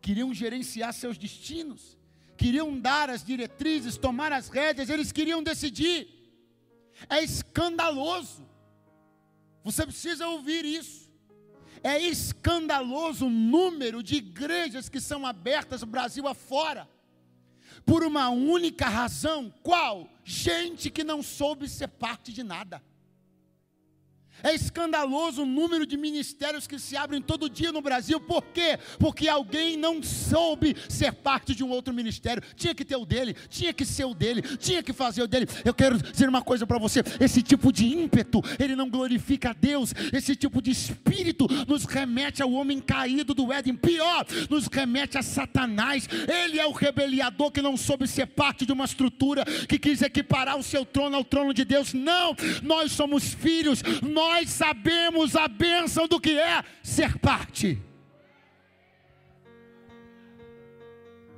[0.00, 1.96] Queriam gerenciar seus destinos.
[2.36, 6.08] Queriam dar as diretrizes, tomar as rédeas, eles queriam decidir.
[7.08, 8.44] É escandaloso
[9.64, 11.10] você precisa ouvir isso.
[11.82, 16.88] É escandaloso o número de igrejas que são abertas Brasil afora,
[17.84, 20.08] por uma única razão: qual?
[20.22, 22.82] Gente que não soube ser parte de nada.
[24.42, 28.20] É escandaloso o número de ministérios que se abrem todo dia no Brasil.
[28.20, 28.78] Por quê?
[28.98, 32.42] Porque alguém não soube ser parte de um outro ministério.
[32.56, 35.46] Tinha que ter o dele, tinha que ser o dele, tinha que fazer o dele.
[35.64, 39.52] Eu quero dizer uma coisa para você: esse tipo de ímpeto, ele não glorifica a
[39.54, 39.94] Deus.
[40.12, 43.76] Esse tipo de espírito nos remete ao homem caído do Éden.
[43.76, 46.08] Pior, nos remete a Satanás.
[46.28, 50.58] Ele é o rebeliador que não soube ser parte de uma estrutura que quis equiparar
[50.58, 51.94] o seu trono ao trono de Deus.
[51.94, 57.80] Não, nós somos filhos, nós nós sabemos a bênção do que é ser parte.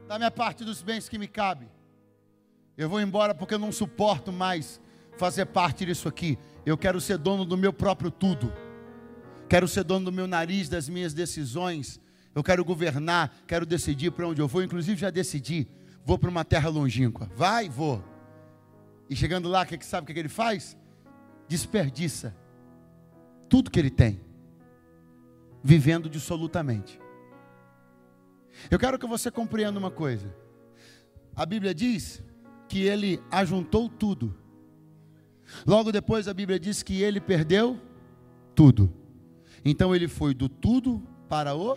[0.06, 1.66] Da minha parte dos bens que me cabe.
[2.78, 4.80] Eu vou embora porque eu não suporto mais
[5.18, 6.38] fazer parte disso aqui.
[6.64, 8.52] Eu quero ser dono do meu próprio tudo.
[9.48, 12.00] Quero ser dono do meu nariz, das minhas decisões.
[12.34, 14.62] Eu quero governar, quero decidir para onde eu vou.
[14.62, 15.66] Inclusive já decidi.
[16.04, 17.28] Vou para uma terra longínqua.
[17.34, 18.04] Vai, vou.
[19.10, 20.76] E chegando lá, que sabe o que, que ele faz?
[21.48, 22.45] Desperdiça
[23.48, 24.20] tudo que ele tem,
[25.62, 27.00] vivendo dissolutamente.
[28.70, 30.34] Eu quero que você compreenda uma coisa.
[31.34, 32.22] A Bíblia diz
[32.68, 34.34] que ele ajuntou tudo.
[35.66, 37.80] Logo depois a Bíblia diz que ele perdeu
[38.54, 38.92] tudo.
[39.64, 41.76] Então ele foi do tudo para o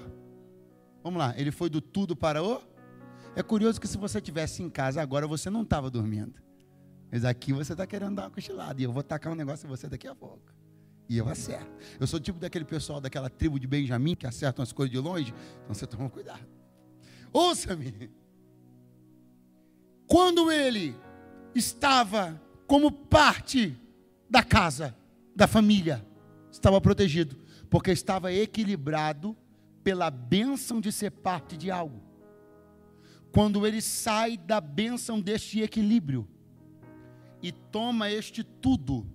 [1.04, 2.62] Vamos lá, ele foi do tudo para o
[3.36, 6.34] É curioso que se você tivesse em casa agora você não estava dormindo.
[7.12, 9.70] Mas aqui você está querendo dar uma cochilada e eu vou tacar um negócio em
[9.70, 10.59] você daqui a pouco.
[11.10, 11.72] E eu acerto.
[12.00, 15.34] Eu sou tipo daquele pessoal daquela tribo de Benjamim que acertam as coisas de longe.
[15.64, 16.48] Então você toma cuidado.
[17.34, 18.12] Ouça-me.
[20.06, 20.96] Quando ele
[21.56, 23.76] estava como parte
[24.30, 24.96] da casa,
[25.36, 26.06] da família,
[26.52, 27.36] estava protegido,
[27.70, 29.36] porque estava equilibrado
[29.84, 32.02] pela bênção de ser parte de algo.
[33.32, 36.28] Quando ele sai da bênção deste equilíbrio
[37.42, 39.08] e toma este tudo,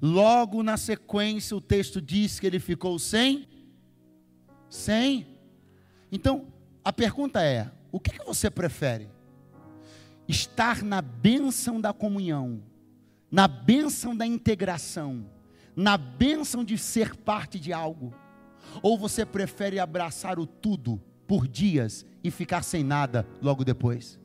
[0.00, 3.48] Logo na sequência, o texto diz que ele ficou sem.
[4.70, 5.26] Sem.
[6.10, 6.46] Então,
[6.84, 9.08] a pergunta é: o que, que você prefere?
[10.26, 12.62] Estar na bênção da comunhão,
[13.30, 15.26] na bênção da integração,
[15.74, 18.14] na bênção de ser parte de algo?
[18.82, 24.20] Ou você prefere abraçar o tudo por dias e ficar sem nada logo depois?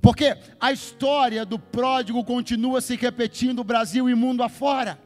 [0.00, 4.98] Porque a história do pródigo continua se repetindo Brasil e mundo afora.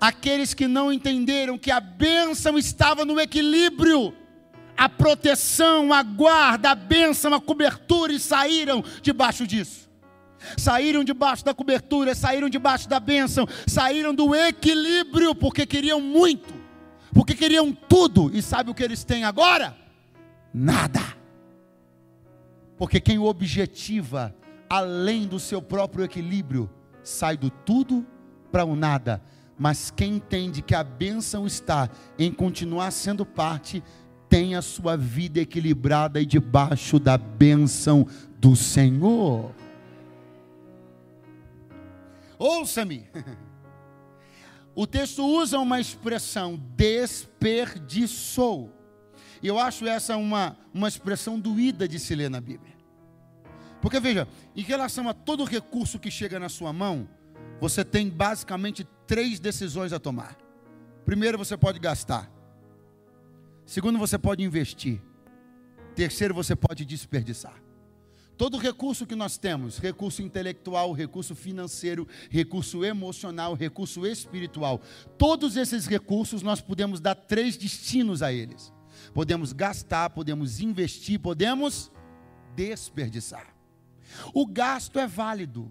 [0.00, 4.14] Aqueles que não entenderam que a bênção estava no equilíbrio,
[4.76, 9.86] a proteção, a guarda, a bênção, a cobertura e saíram debaixo disso.
[10.56, 16.54] Saíram debaixo da cobertura, saíram debaixo da bênção, saíram do equilíbrio porque queriam muito,
[17.12, 18.30] porque queriam tudo.
[18.34, 19.74] E sabe o que eles têm agora?
[20.52, 21.15] Nada.
[22.76, 24.34] Porque quem objetiva
[24.68, 26.68] além do seu próprio equilíbrio
[27.02, 28.06] sai do tudo
[28.50, 29.22] para o nada.
[29.58, 33.82] Mas quem entende que a bênção está em continuar sendo parte,
[34.28, 38.06] tem a sua vida equilibrada e debaixo da bênção
[38.38, 39.54] do Senhor.
[42.38, 43.08] Ouça-me.
[44.78, 48.70] O texto usa uma expressão desperdiçou.
[49.42, 52.74] E eu acho essa uma, uma expressão doída de se ler na Bíblia.
[53.80, 57.08] Porque veja, em relação a todo recurso que chega na sua mão,
[57.60, 60.36] você tem basicamente três decisões a tomar.
[61.04, 62.30] Primeiro, você pode gastar.
[63.64, 65.00] Segundo, você pode investir.
[65.94, 67.62] Terceiro, você pode desperdiçar.
[68.36, 74.82] Todo recurso que nós temos, recurso intelectual, recurso financeiro, recurso emocional, recurso espiritual,
[75.16, 78.75] todos esses recursos nós podemos dar três destinos a eles
[79.12, 81.90] podemos gastar, podemos investir, podemos
[82.54, 83.54] desperdiçar.
[84.32, 85.70] O gasto é válido.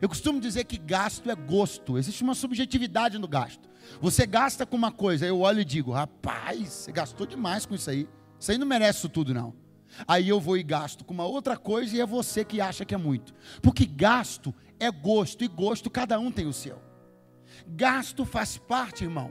[0.00, 1.96] Eu costumo dizer que gasto é gosto.
[1.96, 3.68] Existe uma subjetividade no gasto.
[4.00, 7.90] Você gasta com uma coisa, eu olho e digo, rapaz, você gastou demais com isso
[7.90, 8.08] aí.
[8.38, 9.54] Isso aí não merece isso tudo, não.
[10.08, 12.94] Aí eu vou e gasto com uma outra coisa e é você que acha que
[12.94, 13.34] é muito.
[13.62, 16.82] Porque gasto é gosto, e gosto cada um tem o seu.
[17.66, 19.30] Gasto faz parte, irmão.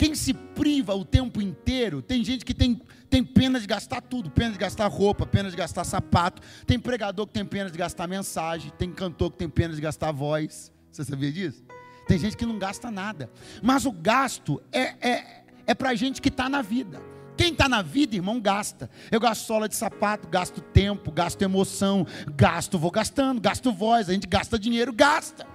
[0.00, 4.30] Quem se priva o tempo inteiro, tem gente que tem, tem pena de gastar tudo,
[4.30, 8.08] pena de gastar roupa, pena de gastar sapato, tem pregador que tem pena de gastar
[8.08, 10.72] mensagem, tem cantor que tem pena de gastar voz.
[10.90, 11.62] Você sabia disso?
[12.08, 13.30] Tem gente que não gasta nada.
[13.62, 16.98] Mas o gasto é, é, é para gente que está na vida.
[17.36, 18.88] Quem está na vida, irmão, gasta.
[19.10, 24.14] Eu gasto sola de sapato, gasto tempo, gasto emoção, gasto, vou gastando, gasto voz, a
[24.14, 25.46] gente gasta dinheiro, gasta.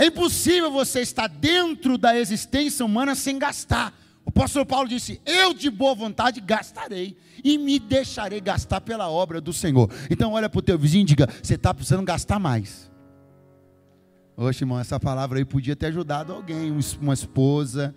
[0.00, 3.92] É impossível você estar dentro da existência humana sem gastar.
[4.24, 9.42] O apóstolo Paulo disse: Eu de boa vontade gastarei e me deixarei gastar pela obra
[9.42, 9.90] do Senhor.
[10.08, 12.90] Então, olha para o teu vizinho e diga: Você está precisando gastar mais.
[14.38, 17.94] Oxe, irmão, essa palavra aí podia ter ajudado alguém, uma esposa,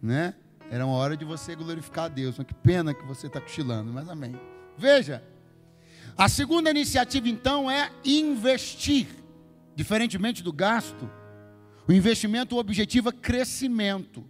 [0.00, 0.32] né?
[0.70, 2.38] Era uma hora de você glorificar a Deus.
[2.38, 4.34] Mas que pena que você está cochilando, mas amém.
[4.78, 5.22] Veja,
[6.16, 9.08] a segunda iniciativa então é investir.
[9.76, 11.10] Diferentemente do gasto,
[11.86, 14.24] o investimento, o objetivo é crescimento.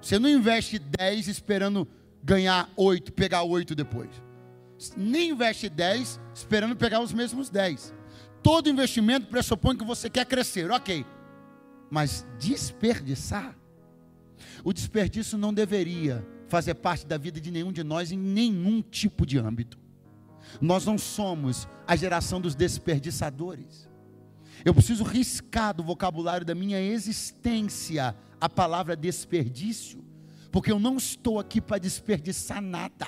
[0.00, 1.86] Você não investe 10 esperando
[2.22, 4.10] ganhar 8, pegar 8 depois.
[4.96, 7.94] Nem investe 10 esperando pegar os mesmos 10.
[8.42, 11.04] Todo investimento pressupõe que você quer crescer, ok.
[11.90, 13.56] Mas desperdiçar,
[14.62, 19.26] o desperdício não deveria fazer parte da vida de nenhum de nós em nenhum tipo
[19.26, 19.78] de âmbito.
[20.60, 23.88] Nós não somos a geração dos desperdiçadores.
[24.64, 30.04] Eu preciso riscar do vocabulário da minha existência a palavra desperdício,
[30.50, 33.06] porque eu não estou aqui para desperdiçar nada.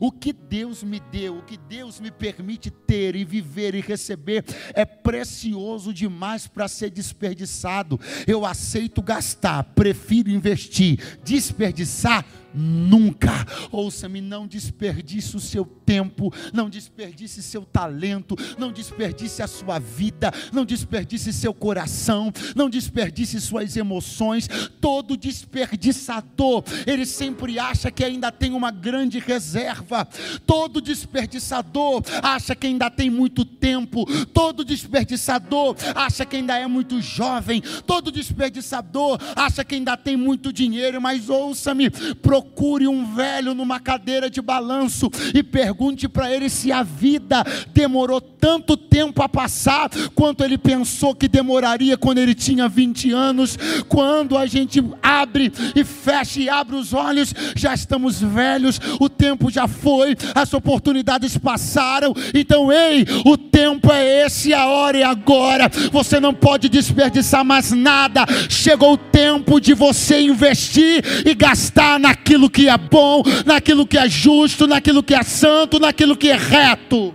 [0.00, 4.44] O que Deus me deu, o que Deus me permite ter e viver e receber
[4.74, 8.00] é precioso demais para ser desperdiçado.
[8.26, 13.46] Eu aceito gastar, prefiro investir, desperdiçar nunca.
[13.70, 20.32] Ouça-me, não desperdice o seu tempo, não desperdice seu talento, não desperdice a sua vida,
[20.52, 24.48] não desperdice seu coração, não desperdice suas emoções.
[24.80, 30.06] Todo desperdiçador, ele sempre acha que ainda tem uma grande reserva.
[30.46, 34.04] Todo desperdiçador acha que ainda tem muito tempo.
[34.26, 37.62] Todo desperdiçador acha que ainda é muito jovem.
[37.86, 43.78] Todo desperdiçador acha que ainda tem muito dinheiro, mas ouça-me, procure procure um velho numa
[43.78, 49.88] cadeira de balanço e pergunte para ele se a vida demorou tanto tempo a passar
[50.14, 53.56] quanto ele pensou que demoraria quando ele tinha 20 anos.
[53.88, 59.50] Quando a gente abre e fecha e abre os olhos, já estamos velhos, o tempo
[59.50, 62.12] já foi, as oportunidades passaram.
[62.34, 65.70] Então, ei, o tempo é esse, a hora é agora.
[65.92, 68.26] Você não pode desperdiçar mais nada.
[68.48, 73.98] Chegou o tempo de você investir e gastar naquilo naquilo que é bom, naquilo que
[73.98, 77.14] é justo, naquilo que é santo, naquilo que é reto.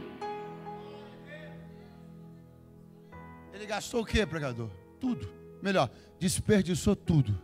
[3.51, 4.69] Ele gastou o que, pregador?
[4.99, 5.27] Tudo.
[5.61, 7.39] Melhor, desperdiçou tudo.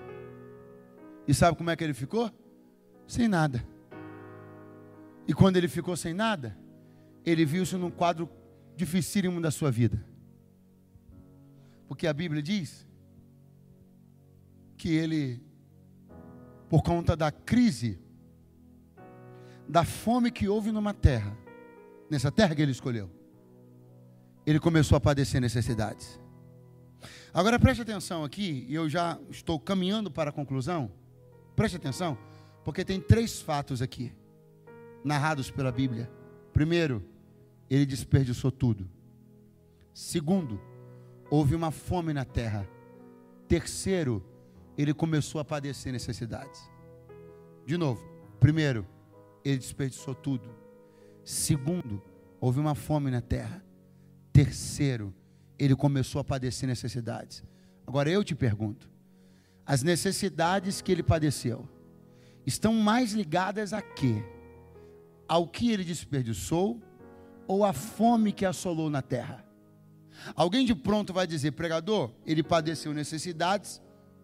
[1.27, 2.29] E sabe como é que ele ficou?
[3.07, 3.65] Sem nada.
[5.27, 6.55] E quando ele ficou sem nada,
[7.25, 8.29] ele viu-se num quadro
[8.75, 10.05] dificílimo da sua vida.
[11.87, 12.85] Porque a Bíblia diz
[14.77, 15.41] que ele
[16.73, 17.99] por conta da crise,
[19.69, 21.37] da fome que houve numa terra,
[22.09, 23.11] nessa terra que ele escolheu,
[24.43, 26.19] ele começou a padecer necessidades.
[27.31, 30.91] Agora preste atenção aqui, e eu já estou caminhando para a conclusão.
[31.55, 32.17] Preste atenção,
[32.65, 34.11] porque tem três fatos aqui,
[35.05, 36.09] narrados pela Bíblia.
[36.53, 37.05] Primeiro,
[37.69, 38.89] ele desperdiçou tudo.
[39.93, 40.59] Segundo,
[41.29, 42.67] houve uma fome na terra.
[43.47, 44.25] Terceiro,
[44.77, 46.69] ele começou a padecer necessidades.
[47.65, 48.03] De novo,
[48.39, 48.85] primeiro,
[49.43, 50.49] ele desperdiçou tudo.
[51.23, 52.01] Segundo,
[52.39, 53.63] houve uma fome na terra.
[54.31, 55.13] Terceiro,
[55.57, 57.43] ele começou a padecer necessidades.
[57.85, 58.89] Agora eu te pergunto:
[59.65, 61.67] as necessidades que ele padeceu
[62.45, 64.23] estão mais ligadas a quê?
[65.27, 66.81] Ao que ele desperdiçou
[67.47, 69.45] ou à fome que assolou na terra?
[70.35, 73.81] Alguém de pronto vai dizer, pregador, ele padeceu necessidades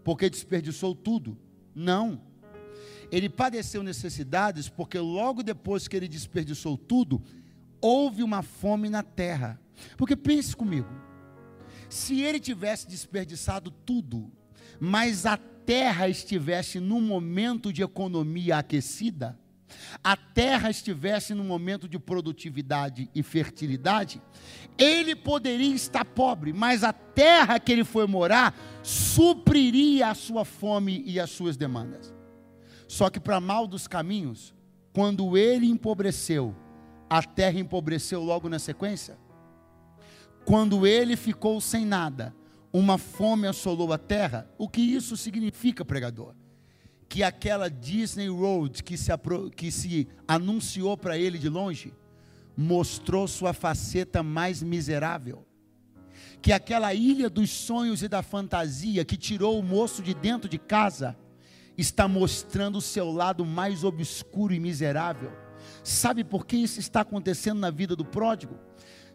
[0.10, 1.38] porque desperdiçou tudo.
[1.76, 2.20] Não.
[3.12, 7.22] Ele padeceu necessidades porque logo depois que ele desperdiçou tudo,
[7.80, 9.62] houve uma fome na terra.
[9.96, 10.90] Porque pense comigo,
[11.88, 14.32] se ele tivesse desperdiçado tudo,
[14.80, 19.38] mas a terra estivesse num momento de economia aquecida,
[20.04, 24.22] a terra estivesse num momento de produtividade e fertilidade,
[24.78, 31.04] ele poderia estar pobre, mas a terra que ele foi morar supriria a sua fome
[31.06, 32.14] e as suas demandas.
[32.88, 34.54] Só que para mal dos caminhos,
[34.94, 36.56] quando ele empobreceu,
[37.10, 39.18] a terra empobreceu logo na sequência.
[40.46, 42.36] Quando ele ficou sem nada,
[42.72, 44.50] uma fome assolou a terra.
[44.58, 46.34] O que isso significa, pregador?
[47.10, 49.12] Que aquela Disney Road que se,
[49.56, 51.94] que se anunciou para ele de longe,
[52.56, 55.46] mostrou sua faceta mais miserável.
[56.42, 60.58] Que aquela ilha dos sonhos e da fantasia que tirou o moço de dentro de
[60.58, 61.18] casa,
[61.78, 65.32] está mostrando o seu lado mais obscuro e miserável.
[65.84, 68.58] Sabe por que isso está acontecendo na vida do pródigo?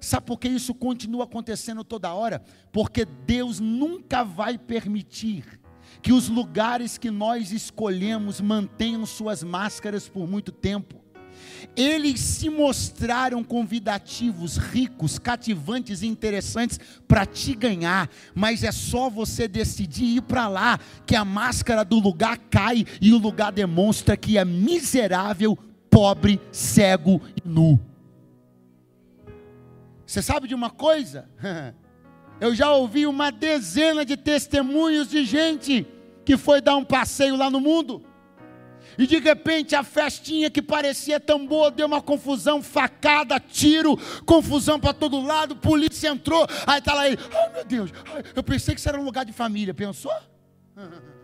[0.00, 2.42] Sabe por que isso continua acontecendo toda hora?
[2.72, 5.60] Porque Deus nunca vai permitir
[6.04, 11.02] que os lugares que nós escolhemos mantenham suas máscaras por muito tempo.
[11.74, 16.78] Eles se mostraram convidativos, ricos, cativantes e interessantes
[17.08, 21.98] para te ganhar, mas é só você decidir ir para lá que a máscara do
[21.98, 27.80] lugar cai e o lugar demonstra que é miserável, pobre, cego e nu.
[30.04, 31.30] Você sabe de uma coisa?
[32.38, 35.86] Eu já ouvi uma dezena de testemunhos de gente
[36.24, 38.02] que foi dar um passeio lá no mundo
[38.98, 44.78] e de repente a festinha que parecia tão boa deu uma confusão, facada, tiro, confusão
[44.78, 47.90] para todo lado, polícia entrou, aí está lá ele, oh meu Deus,
[48.34, 50.12] eu pensei que isso era um lugar de família, pensou?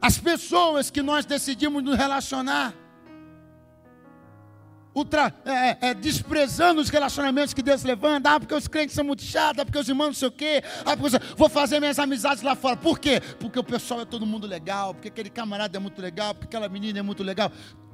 [0.00, 2.74] As pessoas que nós decidimos nos relacionar,
[5.00, 9.04] ultra, é, é, é, desprezando os relacionamentos que Deus levanta, ah, porque os crentes são
[9.04, 11.98] muito chatos, ah, porque os irmãos não sei o quê, ah, porque vou fazer minhas
[11.98, 12.76] amizades lá fora.
[12.76, 13.20] Por quê?
[13.38, 16.68] Porque o pessoal é todo mundo legal, porque aquele camarada é muito legal, porque aquela
[16.68, 17.50] menina é muito legal.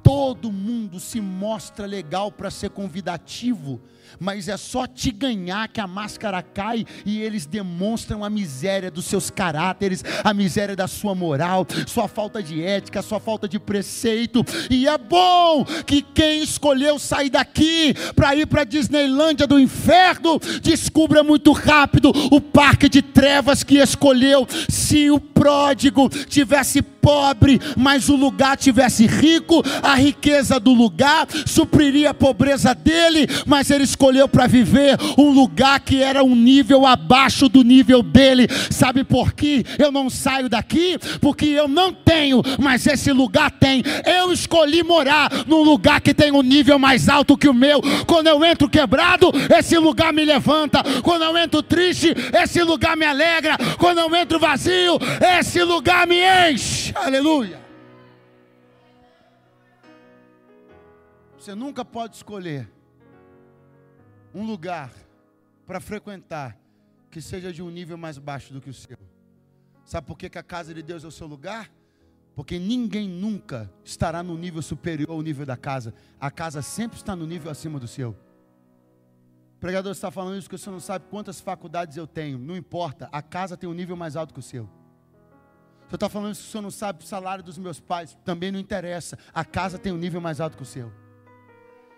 [0.07, 3.81] Todo mundo se mostra legal para ser convidativo
[4.19, 9.05] mas é só te ganhar que a máscara cai e eles demonstram a miséria dos
[9.05, 14.43] seus caráteres, a miséria da sua moral, sua falta de ética, sua falta de preceito.
[14.69, 20.39] E é bom que quem escolheu sair daqui para ir para a Disneylândia do inferno
[20.61, 24.47] descubra muito rápido o parque de trevas que escolheu.
[24.69, 32.09] Se o pródigo tivesse pobre, mas o lugar tivesse rico, a riqueza do lugar supriria
[32.09, 37.47] a pobreza dele, mas ele escolheu para viver um lugar que era um nível abaixo
[37.47, 38.45] do nível dele.
[38.69, 39.63] Sabe por quê?
[39.79, 43.81] Eu não saio daqui porque eu não tenho, mas esse lugar tem.
[44.05, 47.81] Eu escolhi morar num lugar que tem um nível mais alto que o meu.
[48.05, 50.83] Quando eu entro quebrado, esse lugar me levanta.
[51.01, 53.57] Quando eu entro triste, esse lugar me alegra.
[53.77, 54.99] Quando eu entro vazio,
[55.39, 56.17] esse lugar me
[56.51, 56.96] enche.
[57.05, 57.61] Aleluia.
[61.37, 62.69] Você nunca pode escolher
[64.33, 64.91] um lugar
[65.65, 66.57] para frequentar
[67.09, 68.97] que seja de um nível mais baixo do que o seu.
[69.85, 71.71] Sabe por que, que a casa de Deus é o seu lugar?
[72.35, 75.93] Porque ninguém nunca estará no nível superior ao nível da casa.
[76.19, 78.11] A casa sempre está no nível acima do seu.
[79.55, 82.37] O pregador está falando isso porque você não sabe quantas faculdades eu tenho.
[82.37, 84.69] Não importa, a casa tem um nível mais alto que o seu.
[85.87, 88.17] Você está falando que o senhor não sabe o salário dos meus pais.
[88.25, 89.17] Também não interessa.
[89.33, 90.91] A casa tem um nível mais alto que o seu.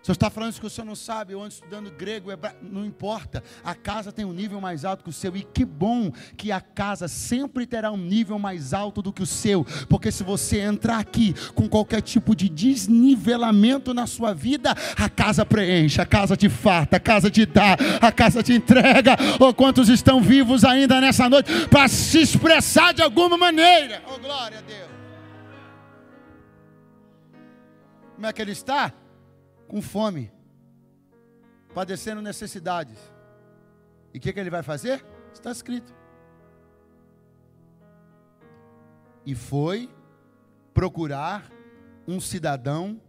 [0.01, 2.29] Se você está falando isso que o senhor não sabe, eu ando estudando grego,
[2.61, 3.43] não importa.
[3.61, 5.35] A casa tem um nível mais alto que o seu.
[5.35, 9.25] E que bom que a casa sempre terá um nível mais alto do que o
[9.25, 9.65] seu.
[9.89, 15.45] Porque se você entrar aqui com qualquer tipo de desnivelamento na sua vida, a casa
[15.45, 19.17] preenche, a casa te farta, a casa te dá, a casa te entrega.
[19.37, 24.01] Ou oh, quantos estão vivos ainda nessa noite para se expressar de alguma maneira?
[24.07, 24.89] Oh, glória a Deus.
[28.15, 28.93] Como é que ele está?
[29.69, 30.31] Com fome,
[31.75, 32.97] padecendo necessidades.
[34.11, 35.05] E o que, que ele vai fazer?
[35.31, 35.93] Está escrito.
[39.23, 39.87] E foi
[40.73, 41.51] procurar
[42.07, 42.99] um cidadão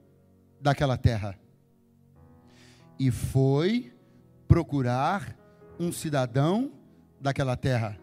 [0.61, 1.39] daquela terra.
[2.99, 3.91] E foi
[4.47, 5.35] procurar
[5.79, 6.73] um cidadão
[7.19, 7.99] daquela terra.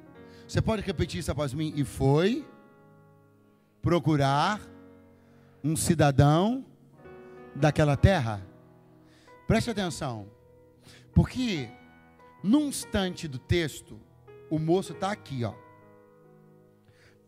[0.47, 1.71] Você pode repetir isso após mim?
[1.75, 2.43] E foi
[3.83, 4.59] procurar
[5.63, 6.65] um cidadão
[7.59, 8.45] daquela terra?
[9.47, 10.29] Preste atenção,
[11.13, 11.69] porque
[12.43, 13.99] num instante do texto,
[14.49, 15.53] o moço está aqui, ó,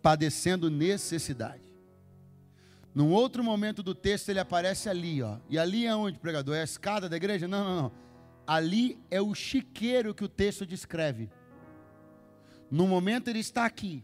[0.01, 1.69] padecendo necessidade.
[2.93, 5.38] Num outro momento do texto, ele aparece ali, ó.
[5.49, 6.55] E ali é onde, pregador?
[6.55, 7.47] É a escada da igreja?
[7.47, 7.91] Não, não, não.
[8.45, 11.30] Ali é o chiqueiro que o texto descreve.
[12.69, 14.03] No momento ele está aqui,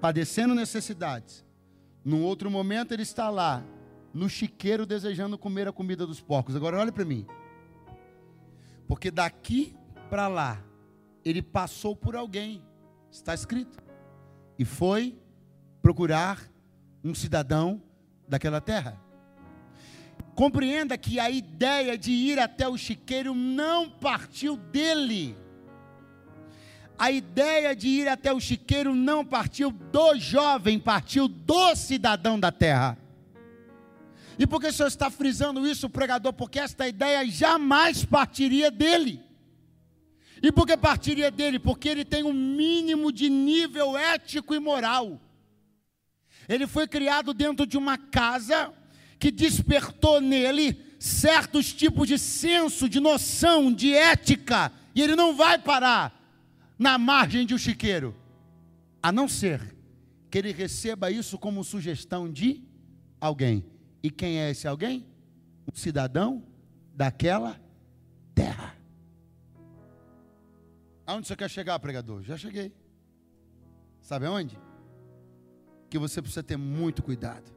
[0.00, 1.44] padecendo necessidades.
[2.04, 3.64] Num outro momento ele está lá,
[4.12, 6.56] no chiqueiro desejando comer a comida dos porcos.
[6.56, 7.26] Agora olhe para mim.
[8.86, 9.76] Porque daqui
[10.08, 10.62] para lá,
[11.24, 12.62] ele passou por alguém,
[13.10, 13.78] está escrito,
[14.58, 15.16] e foi
[15.80, 16.40] procurar
[17.04, 17.80] um cidadão
[18.28, 19.00] daquela terra.
[20.34, 25.36] Compreenda que a ideia de ir até o chiqueiro não partiu dele.
[26.98, 32.52] A ideia de ir até o chiqueiro não partiu do jovem, partiu do cidadão da
[32.52, 32.98] terra.
[34.38, 36.32] E por que o senhor está frisando isso, pregador?
[36.32, 39.22] Porque esta ideia jamais partiria dele.
[40.42, 41.58] E por que partiria dele?
[41.58, 45.20] Porque ele tem um mínimo de nível ético e moral.
[46.48, 48.72] Ele foi criado dentro de uma casa
[49.18, 55.58] que despertou nele certos tipos de senso, de noção, de ética, e ele não vai
[55.58, 56.18] parar
[56.78, 58.16] na margem de um chiqueiro,
[59.02, 59.76] a não ser
[60.30, 62.62] que ele receba isso como sugestão de
[63.20, 63.64] alguém.
[64.02, 65.06] E quem é esse alguém?
[65.70, 66.42] Um cidadão
[66.94, 67.60] daquela
[68.34, 68.76] terra.
[71.06, 72.22] Aonde você quer chegar, pregador?
[72.22, 72.72] Já cheguei.
[74.00, 74.58] Sabe aonde?
[75.88, 77.50] Que você precisa ter muito cuidado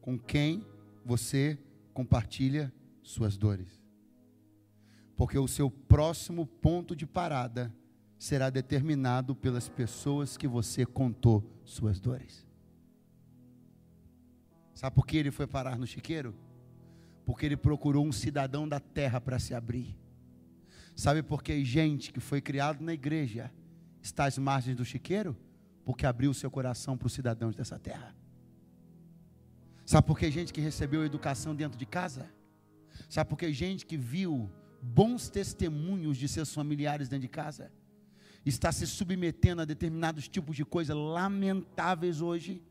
[0.00, 0.64] com quem
[1.04, 1.58] você
[1.92, 2.72] compartilha
[3.02, 3.82] suas dores.
[5.16, 7.74] Porque o seu próximo ponto de parada
[8.18, 12.46] será determinado pelas pessoas que você contou suas dores.
[14.80, 16.34] Sabe por que ele foi parar no chiqueiro?
[17.26, 19.94] Porque ele procurou um cidadão da terra para se abrir.
[20.96, 23.52] Sabe por que gente que foi criado na igreja
[24.00, 25.36] está às margens do chiqueiro?
[25.84, 28.16] Porque abriu seu coração para os cidadãos dessa terra.
[29.84, 32.26] Sabe por que gente que recebeu educação dentro de casa?
[33.06, 34.50] Sabe por que gente que viu
[34.80, 37.70] bons testemunhos de seus familiares dentro de casa
[38.46, 42.62] está se submetendo a determinados tipos de coisas lamentáveis hoje?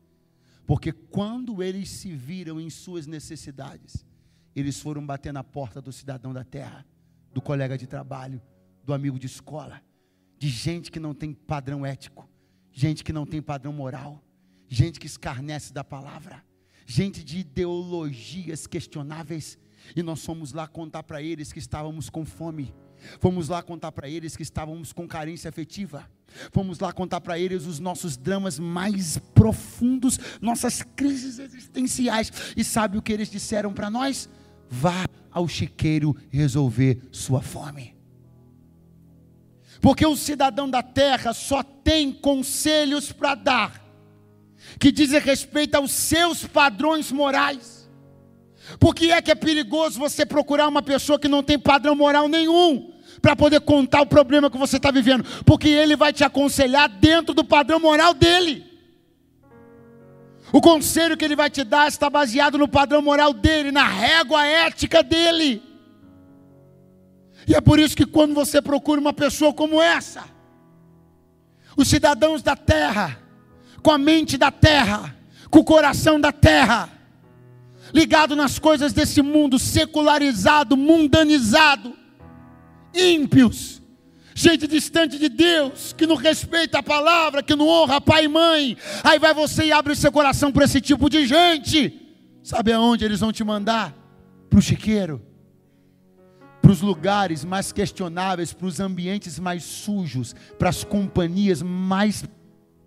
[0.70, 4.06] Porque quando eles se viram em suas necessidades,
[4.54, 6.86] eles foram bater na porta do cidadão da terra,
[7.34, 8.40] do colega de trabalho,
[8.84, 9.82] do amigo de escola,
[10.38, 12.30] de gente que não tem padrão ético,
[12.70, 14.22] gente que não tem padrão moral,
[14.68, 16.44] gente que escarnece da palavra
[16.90, 19.56] gente de ideologias questionáveis,
[19.94, 22.74] e nós fomos lá contar para eles que estávamos com fome.
[23.18, 26.08] Fomos lá contar para eles que estávamos com carência afetiva.
[26.52, 32.32] Fomos lá contar para eles os nossos dramas mais profundos, nossas crises existenciais.
[32.56, 34.28] E sabe o que eles disseram para nós?
[34.68, 37.96] Vá ao chiqueiro resolver sua fome.
[39.80, 43.90] Porque o cidadão da terra só tem conselhos para dar
[44.78, 47.88] que dizem respeito aos seus padrões morais.
[48.78, 52.28] Por que é que é perigoso você procurar uma pessoa que não tem padrão moral
[52.28, 52.89] nenhum
[53.20, 55.24] para poder contar o problema que você está vivendo?
[55.44, 58.66] Porque ele vai te aconselhar dentro do padrão moral dele.
[60.52, 64.44] O conselho que ele vai te dar está baseado no padrão moral dele, na régua
[64.46, 65.62] ética dele.
[67.46, 70.24] E é por isso que quando você procura uma pessoa como essa,
[71.76, 73.18] os cidadãos da terra,
[73.82, 75.16] com a mente da terra,
[75.50, 76.90] com o coração da terra,
[77.92, 81.94] ligado nas coisas desse mundo, secularizado, mundanizado,
[82.94, 83.82] ímpios,
[84.34, 88.76] gente distante de Deus, que não respeita a palavra, que não honra pai e mãe.
[89.04, 91.92] Aí vai você e abre seu coração para esse tipo de gente.
[92.42, 93.94] Sabe aonde eles vão te mandar?
[94.48, 95.22] Para o chiqueiro,
[96.60, 102.24] para os lugares mais questionáveis, para os ambientes mais sujos, para as companhias mais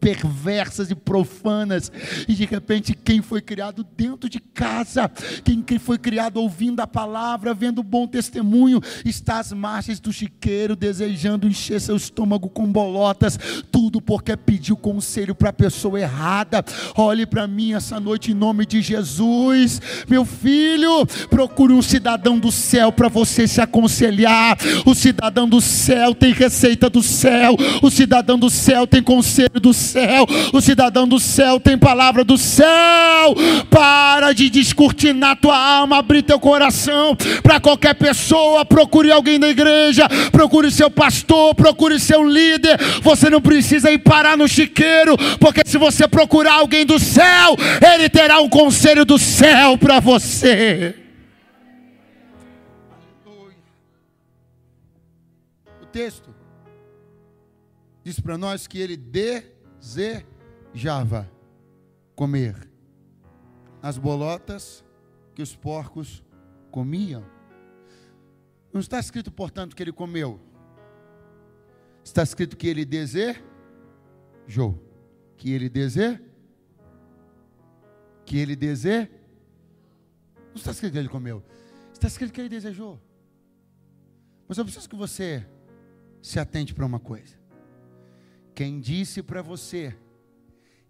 [0.03, 1.89] perversas e profanas.
[2.27, 5.09] E de repente, quem foi criado dentro de casa,
[5.45, 11.47] quem foi criado ouvindo a palavra, vendo bom testemunho, está às margens do chiqueiro, desejando
[11.47, 13.39] encher seu estômago com bolotas,
[13.71, 16.65] tudo porque pediu conselho para a pessoa errada.
[16.97, 21.05] Olhe para mim essa noite em nome de Jesus, meu filho.
[21.29, 24.57] Procure um cidadão do céu para você se aconselhar.
[24.85, 29.73] O cidadão do céu tem receita do céu, o cidadão do céu tem conselho do
[29.73, 32.67] céu céu, o cidadão do céu tem palavra do céu.
[33.69, 38.65] Para de descortinar tua alma, abrir teu coração para qualquer pessoa.
[38.65, 42.79] Procure alguém da igreja, procure seu pastor, procure seu líder.
[43.01, 47.55] Você não precisa ir parar no chiqueiro, porque se você procurar alguém do céu,
[47.93, 50.95] ele terá um conselho do céu para você.
[55.91, 56.33] Texto
[58.03, 59.43] diz para nós que ele dê
[59.83, 61.29] desejava
[62.15, 62.69] comer
[63.81, 64.83] as bolotas
[65.35, 66.23] que os porcos
[66.71, 67.25] comiam.
[68.71, 70.39] Não está escrito, portanto, que ele comeu.
[72.03, 73.43] Está escrito que ele desejou.
[75.37, 76.25] Que ele desejou.
[78.25, 79.13] Que ele desejou.
[80.47, 81.43] Não está escrito que ele comeu.
[81.91, 82.99] Está escrito que ele desejou.
[84.47, 85.45] Mas eu preciso que você
[86.21, 87.42] se atente para uma coisa.
[88.53, 89.97] Quem disse para você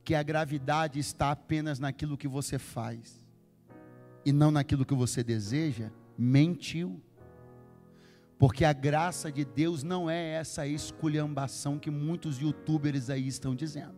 [0.03, 3.25] que a gravidade está apenas naquilo que você faz
[4.25, 7.01] e não naquilo que você deseja, mentiu.
[8.37, 13.95] Porque a graça de Deus não é essa esculhambação que muitos youtubers aí estão dizendo.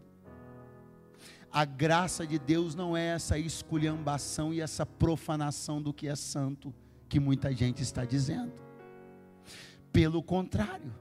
[1.51, 6.74] A graça de Deus não é essa esculhambação e essa profanação do que é santo
[7.07, 8.53] que muita gente está dizendo.
[9.91, 10.93] Pelo contrário,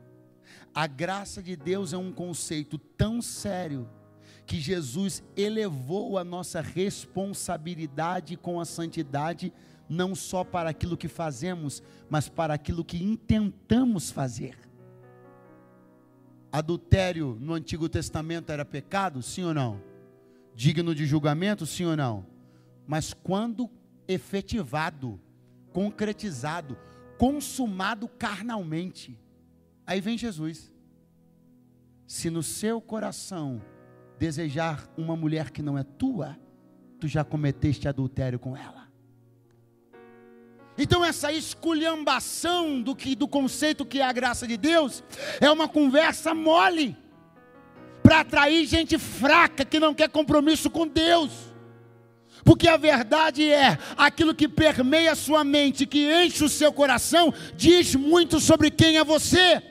[0.74, 3.88] a graça de Deus é um conceito tão sério
[4.46, 9.52] que Jesus elevou a nossa responsabilidade com a santidade,
[9.88, 14.58] não só para aquilo que fazemos, mas para aquilo que intentamos fazer.
[16.52, 19.22] Adultério no Antigo Testamento era pecado?
[19.22, 19.94] Sim ou não?
[20.54, 22.26] digno de julgamento, sim ou não?
[22.86, 23.68] Mas quando
[24.06, 25.20] efetivado,
[25.72, 26.78] concretizado,
[27.18, 29.18] consumado carnalmente,
[29.86, 30.72] aí vem Jesus.
[32.06, 33.62] Se no seu coração
[34.18, 36.38] desejar uma mulher que não é tua,
[37.00, 38.84] tu já cometeste adultério com ela.
[40.76, 45.04] Então essa esculhambação do que do conceito que é a graça de Deus
[45.40, 46.96] é uma conversa mole
[48.02, 51.30] para atrair gente fraca que não quer compromisso com Deus.
[52.44, 57.32] Porque a verdade é, aquilo que permeia a sua mente, que enche o seu coração,
[57.56, 59.62] diz muito sobre quem é você.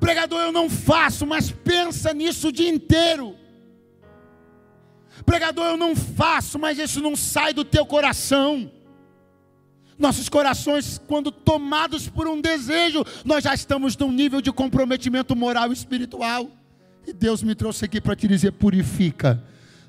[0.00, 3.36] Pregador, eu não faço, mas pensa nisso o dia inteiro.
[5.26, 8.70] Pregador, eu não faço, mas isso não sai do teu coração.
[9.98, 15.70] Nossos corações, quando tomados por um desejo, nós já estamos num nível de comprometimento moral
[15.70, 16.48] e espiritual.
[17.06, 19.42] E Deus me trouxe aqui para te dizer: purifica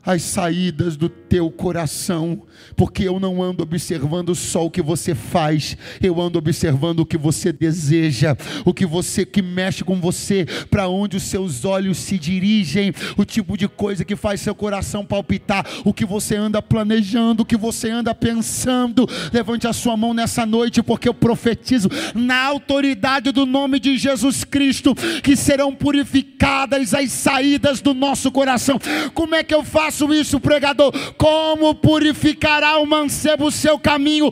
[0.05, 2.43] as saídas do teu coração,
[2.75, 7.17] porque eu não ando observando só o que você faz, eu ando observando o que
[7.17, 8.35] você deseja,
[8.65, 13.25] o que você que mexe com você, para onde os seus olhos se dirigem, o
[13.25, 17.57] tipo de coisa que faz seu coração palpitar, o que você anda planejando, o que
[17.57, 19.07] você anda pensando.
[19.33, 24.43] Levante a sua mão nessa noite, porque eu profetizo na autoridade do nome de Jesus
[24.43, 28.79] Cristo que serão purificadas as saídas do nosso coração.
[29.13, 29.88] Como é que eu faço?
[29.89, 30.91] Faço isso, pregador?
[31.15, 34.29] Como purificará o mancebo o seu caminho?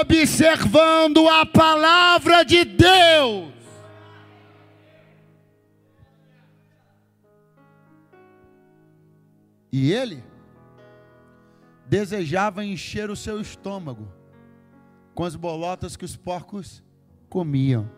[0.00, 3.50] Observando a palavra de Deus.
[9.72, 10.24] E ele
[11.86, 14.08] desejava encher o seu estômago
[15.14, 16.82] com as bolotas que os porcos
[17.28, 17.88] comiam.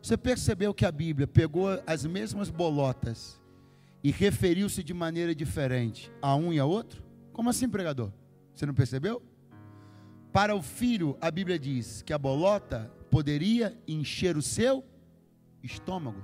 [0.00, 3.38] Você percebeu que a Bíblia pegou as mesmas bolotas
[4.02, 7.02] e referiu-se de maneira diferente a um e a outro?
[7.32, 8.12] Como assim, pregador?
[8.54, 9.22] Você não percebeu?
[10.32, 14.84] Para o filho, a Bíblia diz que a bolota poderia encher o seu
[15.62, 16.22] estômago.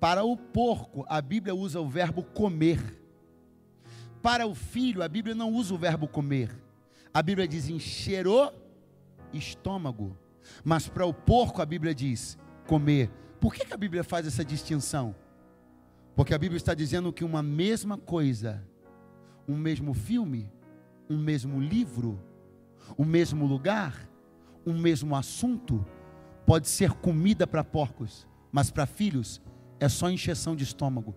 [0.00, 2.80] Para o porco, a Bíblia usa o verbo comer.
[4.20, 6.50] Para o filho, a Bíblia não usa o verbo comer.
[7.12, 8.52] A Bíblia diz encher o
[9.32, 10.16] estômago.
[10.64, 13.10] Mas para o porco, a Bíblia diz comer.
[13.40, 15.14] Por que, que a Bíblia faz essa distinção?
[16.14, 18.66] Porque a Bíblia está dizendo que uma mesma coisa,
[19.48, 20.50] um mesmo filme,
[21.08, 22.20] um mesmo livro,
[22.98, 24.08] um mesmo lugar,
[24.66, 25.84] um mesmo assunto,
[26.46, 29.40] pode ser comida para porcos, mas para filhos
[29.80, 31.14] é só encheção de estômago.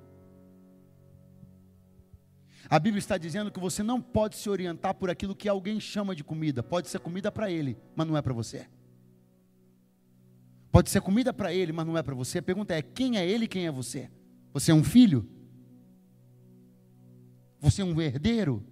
[2.70, 6.16] A Bíblia está dizendo que você não pode se orientar por aquilo que alguém chama
[6.16, 6.64] de comida.
[6.64, 8.68] Pode ser comida para ele, mas não é para você.
[10.72, 12.40] Pode ser comida para ele, mas não é para você.
[12.40, 14.10] A pergunta é: quem é ele e quem é você?
[14.56, 15.28] Você é um filho?
[17.60, 18.64] Você é um herdeiro?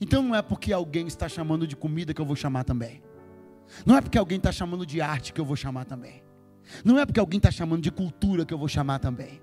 [0.00, 3.02] Então não é porque alguém está chamando de comida que eu vou chamar também.
[3.84, 6.22] Não é porque alguém está chamando de arte que eu vou chamar também.
[6.82, 9.38] Não é porque alguém está chamando de cultura que eu vou chamar também.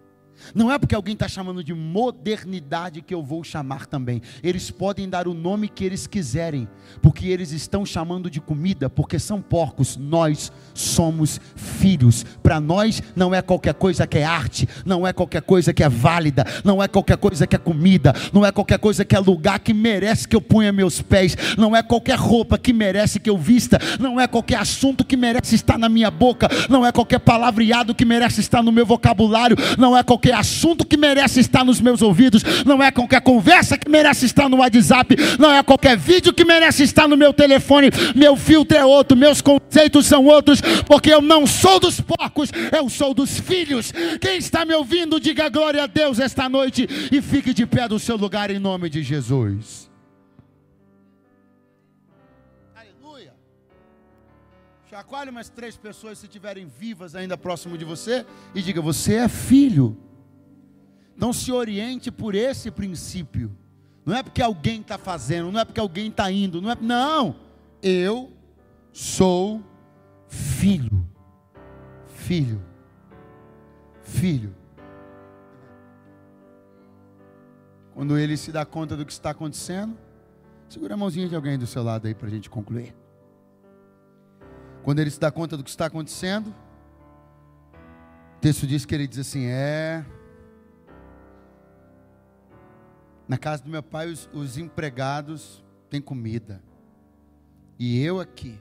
[0.53, 4.21] Não é porque alguém está chamando de modernidade que eu vou chamar também.
[4.43, 6.67] Eles podem dar o nome que eles quiserem,
[7.01, 9.95] porque eles estão chamando de comida, porque são porcos.
[9.97, 12.25] Nós somos filhos.
[12.41, 15.89] Para nós não é qualquer coisa que é arte, não é qualquer coisa que é
[15.89, 19.59] válida, não é qualquer coisa que é comida, não é qualquer coisa que é lugar
[19.59, 23.37] que merece que eu ponha meus pés, não é qualquer roupa que merece que eu
[23.37, 27.95] vista, não é qualquer assunto que merece estar na minha boca, não é qualquer palavreado
[27.95, 31.81] que merece estar no meu vocabulário, não é qualquer qualquer assunto que merece estar nos
[31.81, 36.33] meus ouvidos, não é qualquer conversa que merece estar no WhatsApp, não é qualquer vídeo
[36.33, 37.89] que merece estar no meu telefone.
[38.15, 42.89] Meu filtro é outro, meus conceitos são outros, porque eu não sou dos porcos, eu
[42.89, 43.91] sou dos filhos.
[44.19, 47.99] Quem está me ouvindo, diga glória a Deus esta noite e fique de pé do
[47.99, 49.91] seu lugar em nome de Jesus.
[54.89, 59.29] Chacoalhe umas três pessoas se estiverem vivas ainda próximo de você e diga: Você é
[59.29, 59.97] filho.
[61.21, 63.55] Então se oriente por esse princípio.
[64.03, 66.75] Não é porque alguém está fazendo, não é porque alguém está indo, não é.
[66.81, 67.35] Não,
[67.79, 68.33] eu
[68.91, 69.61] sou
[70.27, 71.07] filho.
[72.07, 72.59] Filho.
[74.01, 74.55] Filho.
[77.93, 79.95] Quando ele se dá conta do que está acontecendo,
[80.67, 82.95] segura a mãozinha de alguém do seu lado aí para a gente concluir.
[84.81, 86.47] Quando ele se dá conta do que está acontecendo,
[88.37, 90.03] o texto diz que ele diz assim: É.
[93.31, 96.61] Na casa do meu pai, os, os empregados têm comida,
[97.79, 98.59] e eu aqui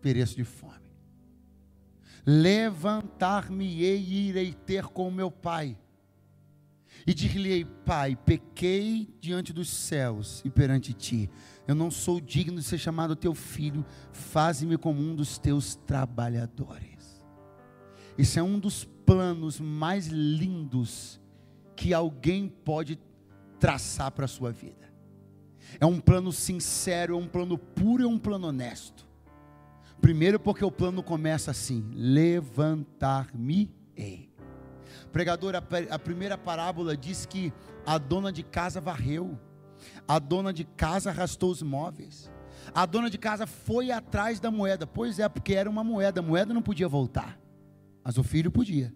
[0.00, 0.92] pereço de fome.
[2.24, 5.76] Levantar-me-ei e irei ter com meu pai.
[7.04, 11.28] E dir-lhe-ei, Pai, pequei diante dos céus e perante ti
[11.66, 17.26] eu não sou digno de ser chamado teu filho, faze-me como um dos teus trabalhadores.
[18.16, 21.20] Esse é um dos planos mais lindos
[21.74, 23.00] que alguém pode
[23.64, 24.92] traçar para a sua vida.
[25.80, 29.08] É um plano sincero, é um plano puro, é um plano honesto.
[30.02, 34.30] Primeiro, porque o plano começa assim: levantar-me-ei.
[35.10, 35.62] Pregador, a,
[35.98, 37.54] primeira parábola diz que
[37.86, 39.40] a dona de casa varreu.
[40.06, 42.30] A dona de casa arrastou os móveis.
[42.74, 44.86] A dona de casa foi atrás da moeda.
[44.86, 46.20] Pois é, porque era uma moeda.
[46.20, 47.40] A moeda não podia voltar.
[48.04, 48.92] Mas o filho podia.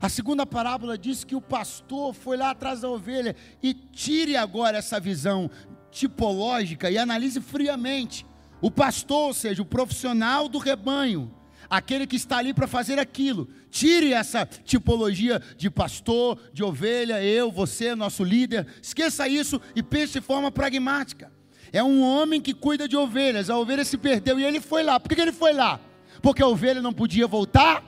[0.00, 4.78] A segunda parábola diz que o pastor foi lá atrás da ovelha e tire agora
[4.78, 5.50] essa visão
[5.90, 8.24] tipológica e analise friamente.
[8.60, 11.34] O pastor, ou seja, o profissional do rebanho,
[11.68, 13.48] aquele que está ali para fazer aquilo.
[13.70, 18.66] Tire essa tipologia de pastor, de ovelha, eu, você, nosso líder.
[18.82, 21.32] Esqueça isso e pense de forma pragmática.
[21.72, 23.50] É um homem que cuida de ovelhas.
[23.50, 24.98] A ovelha se perdeu e ele foi lá.
[24.98, 25.80] Por que ele foi lá?
[26.22, 27.84] Porque a ovelha não podia voltar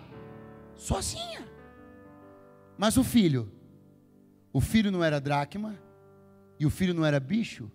[0.77, 1.50] sozinha.
[2.81, 3.53] Mas o filho,
[4.55, 5.79] o filho não era dracma
[6.59, 7.71] e o filho não era bicho.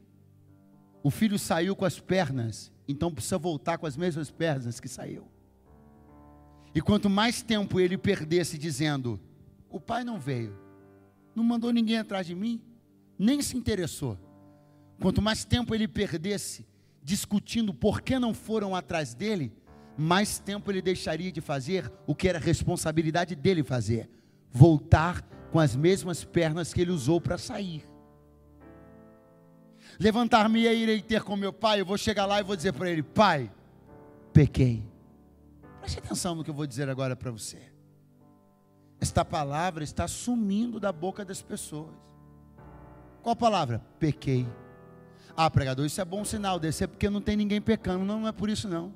[1.04, 5.28] O filho saiu com as pernas, então precisa voltar com as mesmas pernas que saiu.
[6.74, 9.20] E quanto mais tempo ele perdesse dizendo:
[9.70, 10.58] O pai não veio,
[11.36, 12.60] não mandou ninguém atrás de mim,
[13.16, 14.18] nem se interessou.
[15.00, 16.66] Quanto mais tempo ele perdesse
[17.04, 19.54] discutindo por que não foram atrás dele,
[19.96, 24.10] mais tempo ele deixaria de fazer o que era responsabilidade dele fazer:
[24.56, 27.86] voltar com as mesmas pernas que ele usou para sair.
[30.00, 32.90] Levantar-me e irei ter com meu pai, eu vou chegar lá e vou dizer para
[32.90, 33.52] ele: Pai,
[34.32, 34.84] pequei
[35.82, 37.62] Preste atenção no que eu vou dizer agora para você.
[39.00, 41.94] Esta palavra está sumindo da boca das pessoas.
[43.22, 43.80] Qual palavra?
[44.00, 44.48] Pequei.
[45.38, 48.04] Ah, pregador, isso é bom sinal desse, é porque não tem ninguém pecando.
[48.04, 48.92] Não, não é por isso não.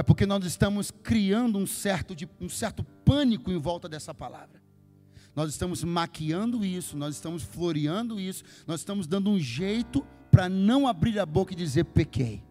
[0.00, 4.62] É porque nós estamos criando um certo, de, um certo pânico em volta dessa palavra.
[5.36, 10.88] Nós estamos maquiando isso, nós estamos floreando isso, nós estamos dando um jeito para não
[10.88, 12.42] abrir a boca e dizer pequei.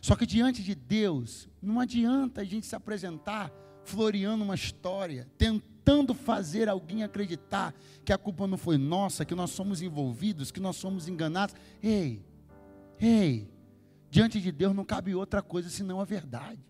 [0.00, 3.52] Só que diante de Deus, não adianta a gente se apresentar
[3.84, 9.50] floreando uma história, tentando fazer alguém acreditar que a culpa não foi nossa, que nós
[9.50, 11.54] somos envolvidos, que nós somos enganados.
[11.82, 12.24] Ei,
[12.98, 13.46] ei,
[14.10, 16.60] diante de Deus não cabe outra coisa senão a verdade.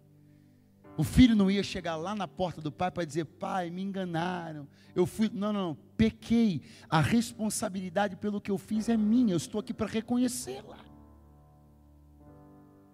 [0.97, 4.67] O filho não ia chegar lá na porta do pai para dizer: Pai, me enganaram.
[4.95, 5.31] Eu fui.
[5.33, 5.79] Não, não, não.
[5.97, 6.63] Pequei.
[6.89, 9.35] A responsabilidade pelo que eu fiz é minha.
[9.35, 10.87] Eu estou aqui para reconhecê-la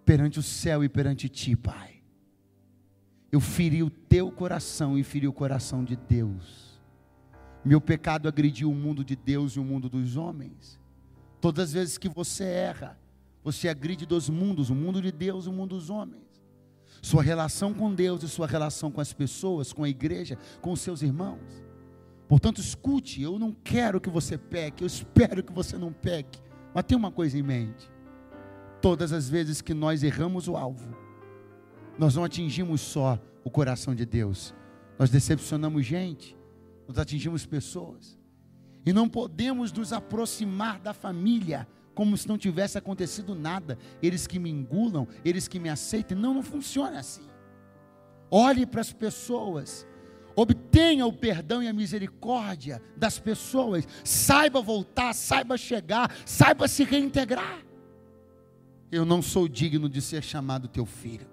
[0.04, 2.02] perante o céu e perante ti, Pai.
[3.30, 6.80] Eu feri o teu coração e feri o coração de Deus.
[7.64, 10.78] Meu pecado agrediu o mundo de Deus e o mundo dos homens.
[11.40, 12.98] Todas as vezes que você erra,
[13.42, 16.22] você agride dois mundos, o mundo de Deus e o mundo dos homens.
[17.00, 20.80] Sua relação com Deus e sua relação com as pessoas, com a igreja, com os
[20.80, 21.64] seus irmãos.
[22.28, 26.40] Portanto, escute, eu não quero que você peque, eu espero que você não peque.
[26.72, 27.90] Mas tenha uma coisa em mente
[28.82, 30.94] todas as vezes que nós erramos o alvo,
[31.96, 34.52] nós não atingimos só o coração de Deus,
[34.98, 36.36] nós decepcionamos gente,
[36.88, 38.18] nós atingimos pessoas,
[38.84, 44.38] e não podemos nos aproximar da família como se não tivesse acontecido nada, eles que
[44.38, 47.28] me engulam, eles que me aceitem, não, não funciona assim.
[48.30, 49.86] Olhe para as pessoas,
[50.34, 57.62] obtenha o perdão e a misericórdia das pessoas, saiba voltar, saiba chegar, saiba se reintegrar
[58.92, 61.26] eu não sou digno de ser chamado teu filho.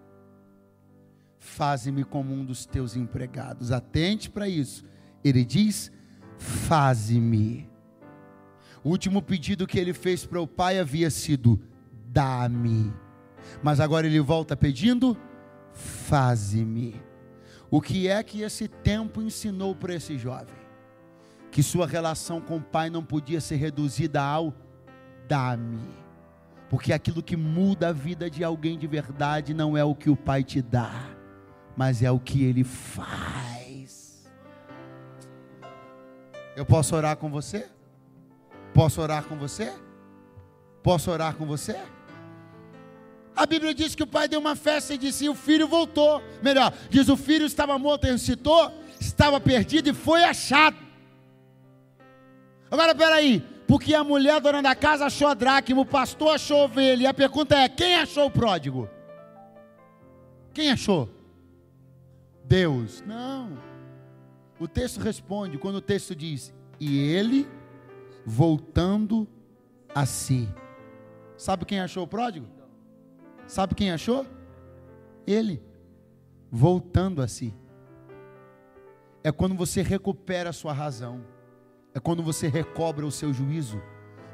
[1.38, 3.74] Faze-me como um dos teus empregados.
[3.74, 4.86] Atente para isso.
[5.22, 5.91] Ele diz:
[6.38, 7.70] Faze-me.
[8.84, 11.59] O último pedido que ele fez para o pai havia sido:
[12.07, 12.93] Dá-me
[13.61, 15.17] Mas agora ele volta pedindo:
[15.73, 17.01] faze-me.
[17.71, 20.55] O que é que esse tempo ensinou para esse jovem?
[21.51, 24.53] Que sua relação com o pai não podia ser reduzida ao
[25.27, 25.80] dá-me.
[26.69, 30.15] Porque aquilo que muda a vida de alguém de verdade não é o que o
[30.15, 30.91] pai te dá,
[31.75, 34.30] mas é o que ele faz.
[36.55, 37.67] Eu posso orar com você?
[38.74, 39.74] Posso orar com você?
[40.82, 41.80] Posso orar com você?
[43.36, 46.22] A Bíblia diz que o pai deu uma festa e disse: e o filho voltou.
[46.41, 50.78] Melhor, diz: o filho estava morto e ressuscitou, estava perdido e foi achado.
[52.70, 56.65] Agora peraí, porque a mulher dona da casa achou a dracma, o pastor achou a
[56.65, 58.89] ovelha, e a pergunta é: quem achou o pródigo?
[60.53, 61.09] Quem achou?
[62.43, 63.03] Deus.
[63.05, 63.57] Não.
[64.59, 67.47] O texto responde quando o texto diz: e ele
[68.30, 69.27] voltando
[69.93, 70.47] a si.
[71.36, 72.45] Sabe quem achou o pródigo?
[73.47, 74.23] Sabe quem achou?
[75.25, 75.63] Ele,
[76.51, 77.51] voltando a si.
[79.23, 81.25] É quando você recupera a sua razão,
[81.91, 83.82] é quando você recobra o seu juízo,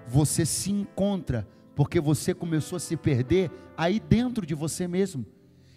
[0.05, 5.25] você se encontra, porque você começou a se perder aí dentro de você mesmo.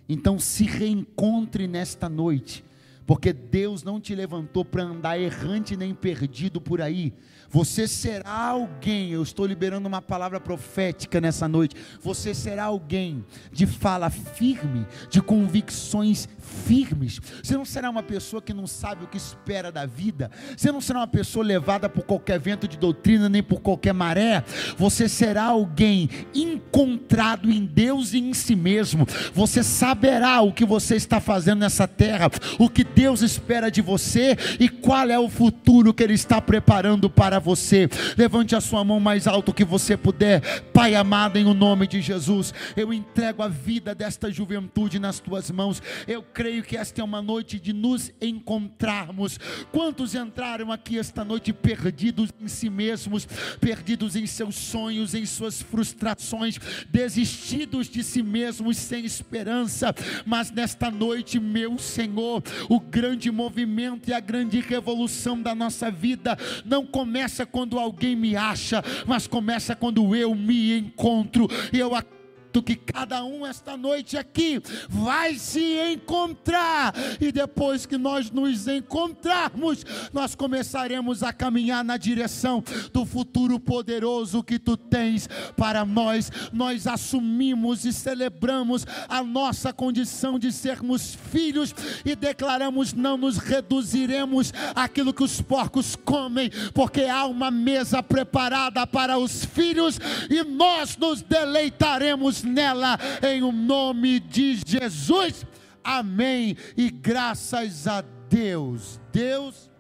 [0.09, 2.65] Então se reencontre nesta noite,
[3.07, 7.15] porque Deus não te levantou para andar errante nem perdido por aí,
[7.51, 11.75] você será alguém, eu estou liberando uma palavra profética nessa noite.
[12.03, 16.29] Você será alguém de fala firme, de convicções
[16.67, 17.21] firmes.
[17.43, 20.31] Você não será uma pessoa que não sabe o que espera da vida.
[20.57, 24.45] Você não será uma pessoa levada por qualquer vento de doutrina, nem por qualquer maré.
[24.77, 29.07] Você será alguém encontrado em Deus e em si mesmo.
[29.33, 34.37] Você saberá o que você está fazendo nessa terra, o que Deus espera de você
[34.61, 37.89] e qual é o futuro que Ele está preparando para para você.
[38.17, 40.63] Levante a sua mão mais alto que você puder.
[40.73, 45.51] Pai amado, em o nome de Jesus, eu entrego a vida desta juventude nas tuas
[45.51, 45.81] mãos.
[46.07, 49.39] Eu creio que esta é uma noite de nos encontrarmos.
[49.71, 53.27] Quantos entraram aqui esta noite perdidos em si mesmos,
[53.61, 56.59] perdidos em seus sonhos, em suas frustrações,
[56.91, 59.95] desistidos de si mesmos sem esperança,
[60.27, 66.37] mas nesta noite, meu Senhor, o grande movimento e a grande revolução da nossa vida
[66.65, 71.47] não começa começa quando alguém me acha, mas começa quando eu me encontro.
[71.73, 72.18] Eu acredito
[72.63, 79.85] que cada um esta noite aqui vai se encontrar, e depois que nós nos encontrarmos,
[80.13, 86.31] nós começaremos a caminhar na direção do futuro poderoso que tu tens para nós.
[86.53, 91.75] Nós assumimos e celebramos a nossa condição de sermos filhos
[92.05, 98.87] e declaramos: não nos reduziremos àquilo que os porcos comem, porque há uma mesa preparada
[98.87, 99.99] para os filhos
[100.31, 105.45] e nós nos deleitaremos nela, em o nome de Jesus.
[105.83, 106.57] Amém.
[106.77, 109.71] E graças a Deus, Deus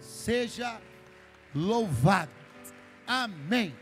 [0.00, 0.80] seja
[1.54, 2.30] louvado.
[3.06, 3.74] Amém.